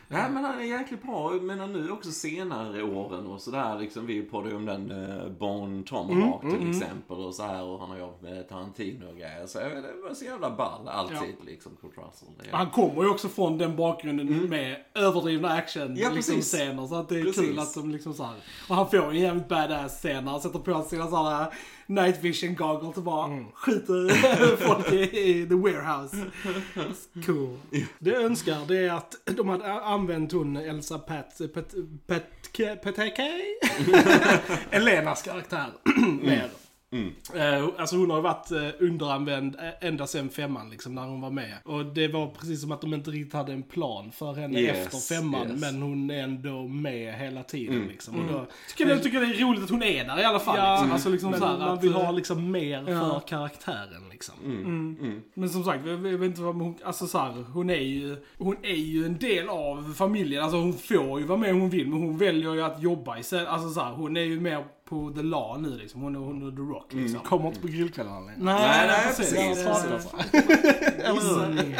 Ja, 0.07 0.29
men 0.29 0.43
han 0.43 0.59
är 0.59 0.63
jäkligt 0.63 1.03
bra. 1.03 1.29
Menar 1.29 1.67
nu 1.67 1.91
också 1.91 2.11
senare 2.11 2.83
åren 2.83 3.27
och 3.27 3.41
sådär. 3.41 3.79
Liksom, 3.79 4.05
vi 4.05 4.21
poddade 4.21 4.49
ju 4.49 4.55
om 4.55 4.65
den 4.65 4.91
uh, 4.91 5.29
Bone 5.31 5.83
Tomahawk 5.83 6.41
till 6.41 6.69
exempel 6.69 7.17
och 7.17 7.35
så 7.35 7.43
här. 7.43 7.63
Och 7.63 7.79
han 7.79 7.89
har 7.89 7.97
jobbat 7.97 8.21
med 8.21 8.49
Tarantino 8.49 9.05
och 9.09 9.17
grejer. 9.17 9.45
Så 9.47 9.59
det 9.59 9.93
var 10.07 10.13
så 10.13 10.25
jävla 10.25 10.49
ball 10.51 10.87
alltid 10.87 11.35
liksom, 11.45 11.71
Kurt 11.81 11.91
Russell. 11.97 12.47
Är- 12.51 12.57
Han 12.57 12.69
kommer 12.69 13.03
ju 13.03 13.09
också 13.09 13.27
från 13.29 13.57
den 13.57 13.75
bakgrunden 13.75 14.49
med 14.49 14.77
överdrivna 14.93 15.49
action 15.49 15.81
Mm. 15.81 15.97
Ja, 15.97 16.09
liksom, 16.09 16.41
scener. 16.41 16.87
Så 16.87 16.95
att 16.95 17.09
det 17.09 17.19
är 17.19 17.23
Precis. 17.23 17.45
kul 17.47 17.59
att 17.59 17.73
de 17.73 17.91
liksom 17.91 18.13
så 18.13 18.23
här. 18.23 18.35
Och 18.69 18.75
han 18.75 18.89
får 18.89 19.09
en 19.11 19.19
jävligt 19.19 19.47
badass 19.47 19.91
scen 19.97 20.27
han 20.27 20.41
sätter 20.41 20.59
på 20.59 20.83
sina 20.83 21.07
sådana 21.07 21.51
night 21.87 22.23
vision 22.23 22.55
goggles 22.55 22.97
och 22.97 23.03
bara 23.03 23.25
Mm. 23.25 23.45
skjuter 23.53 24.55
folk 24.67 24.91
i, 24.91 25.19
i 25.19 25.47
the 25.47 25.55
warehouse. 25.55 26.17
Cool. 27.25 27.57
Det 27.99 28.09
jag 28.09 28.23
önskar 28.23 28.57
det 28.67 28.77
är 28.77 28.91
att 28.93 29.15
de 29.25 29.49
hade 29.49 29.73
använt 29.73 30.31
hon 30.31 30.57
Elsa 30.57 30.99
Pat, 30.99 31.41
Pat, 31.53 31.73
Pat, 32.07 32.23
Pateke? 32.83 33.31
Elenas 34.71 35.21
karaktär 35.21 35.65
mer. 36.21 36.49
Eh, 37.35 37.69
alltså 37.77 37.95
hon 37.95 38.09
har 38.11 38.21
varit 38.21 38.51
eh, 38.51 38.69
underanvänd 38.79 39.55
eh, 39.55 39.87
ända 39.87 40.07
sedan 40.07 40.29
femman 40.29 40.69
liksom, 40.69 40.95
när 40.95 41.01
hon 41.01 41.21
var 41.21 41.29
med. 41.29 41.53
Och 41.63 41.85
det 41.85 42.07
var 42.07 42.27
precis 42.27 42.61
som 42.61 42.71
att 42.71 42.81
de 42.81 42.93
inte 42.93 43.11
riktigt 43.11 43.33
hade 43.33 43.53
en 43.53 43.63
plan 43.63 44.11
för 44.11 44.33
henne 44.33 44.59
Yes, 44.59 44.77
efter 44.77 45.15
femman. 45.15 45.51
yes. 45.51 45.61
Men 45.61 45.81
hon 45.81 46.11
är 46.11 46.23
ändå 46.23 46.67
med 46.67 47.13
hela 47.13 47.43
tiden 47.43 47.87
liksom. 47.87 48.15
Och 48.15 48.33
då, 48.33 48.45
Tycker 48.69 48.89
jag 48.89 49.03
tycker 49.03 49.19
det 49.19 49.25
är 49.25 49.45
roligt 49.45 49.63
att 49.63 49.69
hon 49.69 49.83
är 49.83 50.05
där 50.05 50.21
i 50.21 50.23
alla 50.23 50.39
fall. 50.39 50.57
Ja, 50.57 50.71
liksom. 50.73 50.91
Alltså, 50.91 51.09
liksom 51.09 51.31
men 51.31 51.39
så 51.39 51.45
här, 51.45 51.57
man 51.57 51.69
att, 51.69 51.83
vill 51.83 51.91
eh, 51.93 52.01
ha 52.01 52.11
liksom 52.11 52.51
mer 52.51 52.83
ja. 52.87 52.99
för 52.99 53.27
karaktären 53.27 54.09
liksom. 54.11 54.35
Men 55.33 55.49
som 55.49 55.63
sagt, 55.63 55.85
jag, 55.85 55.93
jag 55.93 56.17
vet 56.17 56.29
inte 56.29 56.41
vad 56.41 56.55
hon, 56.55 56.75
alltså 56.83 57.07
så 57.07 57.17
här, 57.17 57.43
hon 57.53 57.69
är 57.69 57.75
ju, 57.75 58.17
hon 58.37 58.55
är 58.61 58.75
ju 58.75 59.05
en 59.05 59.17
del 59.17 59.49
av 59.49 59.93
familjen. 59.93 60.43
Alltså 60.43 60.57
hon 60.57 60.73
får 60.73 61.19
ju 61.19 61.25
vara 61.25 61.37
med 61.37 61.53
om 61.53 61.61
hon 61.61 61.69
vill, 61.69 61.89
men 61.89 61.99
hon 61.99 62.17
väljer 62.17 62.53
ju 62.53 62.61
att 62.61 62.81
jobba 62.81 63.19
istället. 63.19 63.47
Alltså 63.47 63.69
så 63.69 63.81
här, 63.81 63.91
hon 63.91 64.17
är 64.17 64.21
ju 64.21 64.39
mer 64.39 64.65
på 64.89 65.11
the 65.15 65.21
law 65.23 65.61
nu 65.61 65.77
liksom. 65.77 66.01
Hon 66.01 66.15
är, 66.15 66.19
hon 66.19 66.47
är 66.47 66.51
the 66.51 66.61
rock 66.61 66.93
liksom. 66.93 67.19
Kommer 67.19 67.47
inte 67.47 67.59
på 67.59 67.67
grillkvällarna 67.67 68.19
längre. 68.19 68.37
Nej, 68.39 68.55
Nej, 68.67 68.87
nej, 68.87 69.05
precis. 69.05 69.33
precis, 69.33 69.65
Ja, 71.03 71.15
precis. 71.15 71.75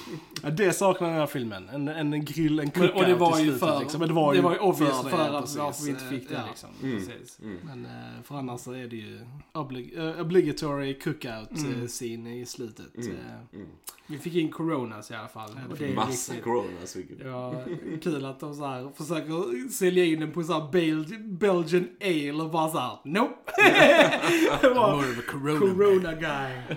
ja. 0.42 0.48
Ja, 0.48 0.50
det 0.50 0.72
saknar 0.72 1.08
den 1.08 1.16
här 1.18 1.26
filmen. 1.26 1.68
En, 1.68 1.88
en 1.88 2.24
grill, 2.24 2.60
en 2.60 2.70
cookout 2.70 2.94
och 2.96 3.04
det 3.04 3.14
var 3.14 3.38
ju 3.38 3.58
för, 3.58 3.80
liksom. 3.80 3.98
Men 3.98 4.08
det 4.08 4.14
var 4.14 4.34
ju, 4.34 4.40
obvious 4.58 5.02
för 5.02 5.10
för, 5.10 5.18
det, 5.18 5.38
att 5.38 5.56
varför 5.56 5.84
vi 5.84 5.90
inte 5.90 6.04
fick 6.04 6.28
det 6.28 6.34
Ja. 6.34 6.40
liksom. 6.48 6.68
Precis. 6.80 7.38
Men 7.62 7.84
eh, 7.84 8.22
för 8.24 8.34
annars 8.34 8.60
så 8.60 8.72
är 8.72 8.86
det 8.86 8.96
ju 8.96 9.20
oblig 9.54 9.98
eh, 9.98 10.20
obligatory 10.20 10.98
cookout 10.98 11.50
Mm. 11.58 11.80
eh, 11.82 11.86
scene 11.86 12.36
i 12.40 12.46
slutet. 12.46 12.98
eh. 12.98 13.58
Vi 14.06 14.18
fick 14.18 14.34
in 14.34 14.50
coronas 14.50 15.10
i 15.10 15.14
alla 15.14 15.28
fall. 15.28 15.50
Och 15.70 15.76
det 15.78 15.88
är 15.90 15.94
Massa 15.94 16.32
viktigt. 16.32 16.44
coronas. 16.44 16.96
vilket- 16.96 17.18
Det 17.18 17.30
var 17.30 17.64
kul 18.02 18.24
att 18.24 18.40
de 18.40 18.54
så 18.54 18.66
här 18.66 18.90
försöker 18.96 19.68
sälja 19.68 20.04
in 20.04 20.20
den 20.20 20.32
på 20.32 20.42
så 20.42 20.52
här 20.52 20.60
Bel- 20.72 21.38
Belgian 21.38 21.88
ale 22.00 22.42
och 22.44 22.50
bara 22.50 22.68
såhär, 22.70 22.98
nope. 23.04 23.34
det 24.62 24.68
var 24.74 24.96
More 24.96 25.10
of 25.10 25.18
a 25.18 25.22
corona. 25.30 25.58
corona 25.60 26.12
guy. 26.14 26.76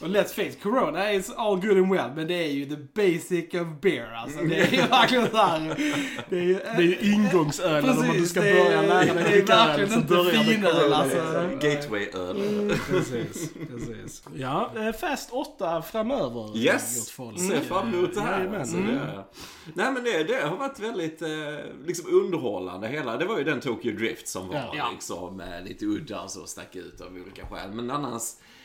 Och 0.00 0.08
let's 0.08 0.28
face 0.34 0.52
Corona 0.62 1.12
is 1.12 1.30
all 1.36 1.60
good 1.60 1.78
and 1.78 1.90
well, 1.92 2.10
men 2.16 2.26
det 2.26 2.34
är 2.34 2.52
ju 2.52 2.64
the 2.66 2.76
basic 2.94 3.54
of 3.54 3.80
beer 3.80 4.12
alltså. 4.14 4.38
Det 4.42 4.56
är 4.60 4.70
ju 4.72 4.82
verkligen 4.86 5.30
såhär. 5.30 5.74
Det 6.28 6.36
är 6.38 6.42
ju, 6.42 6.54
Det 6.76 6.82
är 6.82 6.82
ju 6.82 6.98
ingångsölen 7.12 7.90
om 7.90 7.96
man 7.96 8.06
Precis, 8.10 8.30
ska 8.30 8.40
det 8.40 8.50
är- 8.50 8.64
börja 8.64 8.82
lära 8.82 9.04
dig 9.04 9.14
det 9.14 9.20
är 9.20 9.30
dricka 9.32 9.52
öl. 9.54 9.66
verkligen 9.68 9.90
Så 9.90 9.94
inte 10.00 10.14
börjar 10.14 10.34
med 10.34 10.44
finöl, 10.46 10.92
alltså. 10.92 11.50
Gateway-öl. 11.60 12.36
Precis, 12.90 13.50
precis. 13.70 14.22
Ja, 14.36 14.70
eh, 14.76 14.92
Fast 14.92 15.30
8 15.32 15.82
framöver. 15.82 16.56
Yes! 16.58 17.10
folk. 17.10 17.38
Ser 17.40 17.60
fram 17.60 17.94
emot 17.94 18.14
det 18.14 18.20
här. 18.20 18.38
Jajamän. 18.38 18.60
Alltså, 18.60 18.76
det, 18.76 19.24
nej 19.74 19.92
men 19.92 20.04
det, 20.04 20.24
det 20.24 20.46
har 20.46 20.56
varit 20.56 20.80
väldigt 20.80 21.22
eh, 21.22 21.28
liksom 21.86 22.14
underhållande 22.14 22.88
hela. 22.88 23.16
Det 23.16 23.24
var 23.24 23.38
ju 23.38 23.44
den 23.44 23.60
Tokyo 23.60 23.92
Drift 23.96 24.28
som 24.28 24.48
var 24.48 24.54
Ja. 24.54 24.72
Ja. 24.76 24.90
liksom 24.92 25.40
eh, 25.40 25.64
lite 25.64 25.84
udda 25.86 26.20
och 26.20 26.30
så 26.30 26.46
stack 26.46 26.76
ut 26.76 27.00
av 27.00 27.06
olika 27.12 27.46
skäl. 27.46 27.70
Men 27.72 27.90
annars 27.90 28.22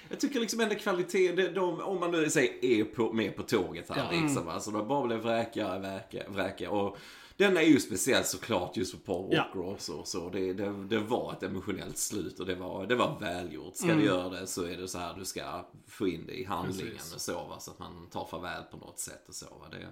jag 0.09 0.19
tycker 0.19 0.39
liksom 0.39 0.59
ändå 0.59 0.75
kvalitet, 0.75 1.31
det, 1.31 1.49
de, 1.49 1.81
om 1.81 1.99
man 1.99 2.11
nu 2.11 2.29
säger 2.29 2.65
är 2.65 2.83
på, 2.83 3.13
med 3.13 3.35
på 3.35 3.43
tåget 3.43 3.89
här 3.89 4.07
Ja. 4.11 4.21
liksom. 4.21 4.47
Alltså 4.49 4.71
de 4.71 4.87
bara 4.87 5.07
blev 5.07 5.19
vräka, 5.19 5.79
vräka, 5.79 6.23
vräka. 6.27 6.69
Och 6.71 6.97
den 7.37 7.57
är 7.57 7.61
ju 7.61 7.79
speciell 7.79 8.23
såklart 8.23 8.77
just 8.77 8.91
för 8.91 8.97
Paul 8.97 9.27
Ja. 9.31 9.43
Walker 9.43 9.69
också. 9.73 10.03
Så 10.03 10.29
det, 10.29 10.53
det, 10.53 10.83
det 10.89 10.99
var 10.99 11.33
ett 11.33 11.43
emotionellt 11.43 11.97
slut 11.97 12.39
och 12.39 12.45
det 12.45 12.55
var, 12.55 12.85
det 12.87 12.95
var 12.95 13.17
välgjort. 13.19 13.75
Ska 13.75 13.85
Mm. 13.85 13.99
du 13.99 14.05
göra 14.05 14.29
det 14.29 14.47
så 14.47 14.63
är 14.63 14.77
det 14.77 14.87
så 14.87 14.97
här 14.99 15.13
du 15.19 15.25
ska 15.25 15.65
få 15.87 16.07
in 16.07 16.25
det 16.27 16.33
i 16.33 16.43
handlingen 16.45 16.93
Precis. 16.95 17.15
och 17.15 17.21
så 17.21 17.33
va, 17.33 17.59
så 17.59 17.71
att 17.71 17.79
man 17.79 18.07
tar 18.11 18.25
farväl 18.25 18.63
på 18.71 18.77
något 18.77 18.99
sätt 18.99 19.25
och 19.27 19.35
så 19.35 19.45
va. 19.45 19.65
Det, 19.71 19.87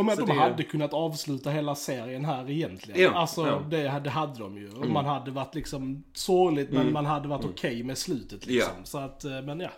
Om 0.00 0.08
att 0.08 0.14
Så 0.14 0.20
de 0.20 0.26
det- 0.36 0.40
hade 0.42 0.62
kunnat 0.62 0.92
avsluta 0.92 1.50
hela 1.50 1.74
serien 1.74 2.24
här 2.24 2.50
egentligen. 2.50 3.00
Ja, 3.00 3.10
alltså 3.14 3.46
ja. 3.46 3.56
Mm. 3.56 3.70
det, 3.70 4.00
det 4.04 4.10
hade 4.10 4.38
de 4.38 4.56
ju. 4.58 4.70
Och 4.72 4.88
man 4.88 5.04
hade 5.04 5.30
varit 5.30 5.54
liksom 5.54 6.04
sorgligt 6.12 6.70
men 6.70 6.92
man 6.92 7.06
hade 7.06 7.28
varit 7.28 7.44
okej 7.44 7.82
med 7.82 7.98
slutet 7.98 8.46
liksom. 8.46 8.72
Ja. 8.78 8.84
Så 8.84 8.98
att, 8.98 9.24
eh, 9.24 9.42
men 9.42 9.60
ja. 9.60 9.70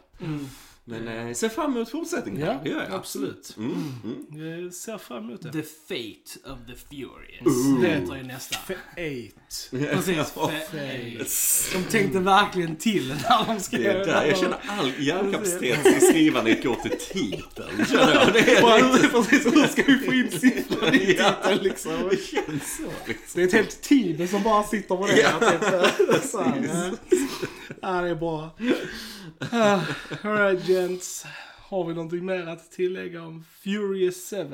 Men 0.85 1.09
eh, 1.09 1.35
ser 1.35 1.49
fram 1.49 1.77
emot 1.77 1.91
fortsättningen. 1.91 2.41
Ja, 2.41 2.61
det 2.65 2.71
gör 2.71 2.83
jag 2.83 2.93
absolut. 2.93 3.55
Mm, 3.59 3.95
mm. 4.05 4.63
Jag 4.63 4.75
ser 4.75 4.99
fram 4.99 5.25
emot 5.25 5.43
det. 5.43 5.53
The 5.53 5.63
Fate 5.63 6.53
of 6.53 6.59
the 6.67 6.75
Furious. 6.91 7.81
Det 7.83 7.89
heter 7.89 8.17
ju 8.17 8.23
nästa. 8.23 8.59
Eight. 8.97 9.69
Precis, 9.71 10.31
Fate. 10.31 11.25
De 11.73 11.85
tänkte 11.91 12.19
verkligen 12.19 12.77
till 12.77 13.09
när 13.09 13.47
de 13.47 13.61
skrev 13.61 13.83
Det 13.83 13.91
är 13.91 14.07
där 14.07 14.25
jag 14.25 14.39
känner 14.39 14.59
all 14.67 14.93
hjärnkapacitet 14.99 15.87
i 15.87 16.01
skrivandet 16.01 16.63
går 16.65 16.75
till 16.75 16.99
titeln. 16.99 17.87
Känner 17.87 18.15
jag. 18.15 18.33
Det, 18.33 18.39
är 18.39 19.09
precis, 19.09 19.47
hur 19.47 19.67
ska 19.67 19.83
vi 19.83 19.99
få 19.99 20.13
in 20.13 20.31
siffror 20.31 20.95
i 20.95 20.99
titeln 21.07 21.63
liksom? 21.63 22.09
det 22.11 22.17
känns 22.17 22.77
så. 22.77 23.09
Liksom. 23.09 23.25
Det 23.35 23.43
är 23.43 23.47
ett 23.47 23.53
helt 23.53 23.83
team 23.83 24.29
som 24.29 24.43
bara 24.43 24.65
sitter 24.65 24.97
på 24.97 25.07
det. 25.07 25.21
Ja, 25.21 25.51
typ, 25.51 26.31
så 26.31 26.43
här, 26.43 26.69
ja. 26.69 27.17
ja, 27.83 28.01
det 28.01 28.09
är 28.11 28.15
bra. 28.15 28.57
Uh, 29.53 29.91
Alright 30.27 30.69
gents. 30.69 31.27
Har 31.69 31.85
vi 31.85 31.95
någonting 31.95 32.25
mer 32.27 32.47
att 32.47 32.71
tillägga 32.71 33.23
om 33.23 33.45
Furious 33.61 34.31
7? 34.31 34.37
Nej, 34.37 34.47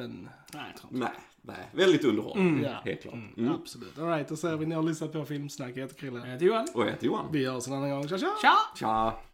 jag 0.53 0.81
tror 0.81 0.93
inte. 0.93 1.05
Nej, 1.05 1.11
nej. 1.43 1.57
Väldigt 1.73 2.05
underhållande. 2.05 2.69
Ja. 2.69 2.81
Helt 2.85 3.03
klart. 3.03 3.15
Mm, 3.15 3.29
Mm. 3.37 3.53
Absolut. 3.55 3.99
Alright, 3.99 4.29
då 4.29 4.37
säger 4.37 4.57
vi 4.57 4.67
ni 4.67 4.75
har 4.75 4.83
lyssnat 4.83 5.13
på 5.13 5.25
Filmsnack. 5.25 5.71
Jag 5.75 5.83
heter 5.83 5.95
Krille. 5.95 6.19
Jag 6.19 6.27
heter 6.27 6.47
Johan. 6.47 6.67
Och 6.75 6.83
jag 6.83 6.91
heter 6.91 7.07
Johan. 7.07 7.27
Vi 7.33 7.47
hörs 7.47 7.67
en 7.67 7.73
annan 7.73 7.91
gång. 7.91 8.09
Tja 8.09 8.19
tja! 8.19 8.33
Tja! 8.43 8.53
Tja! 8.79 9.19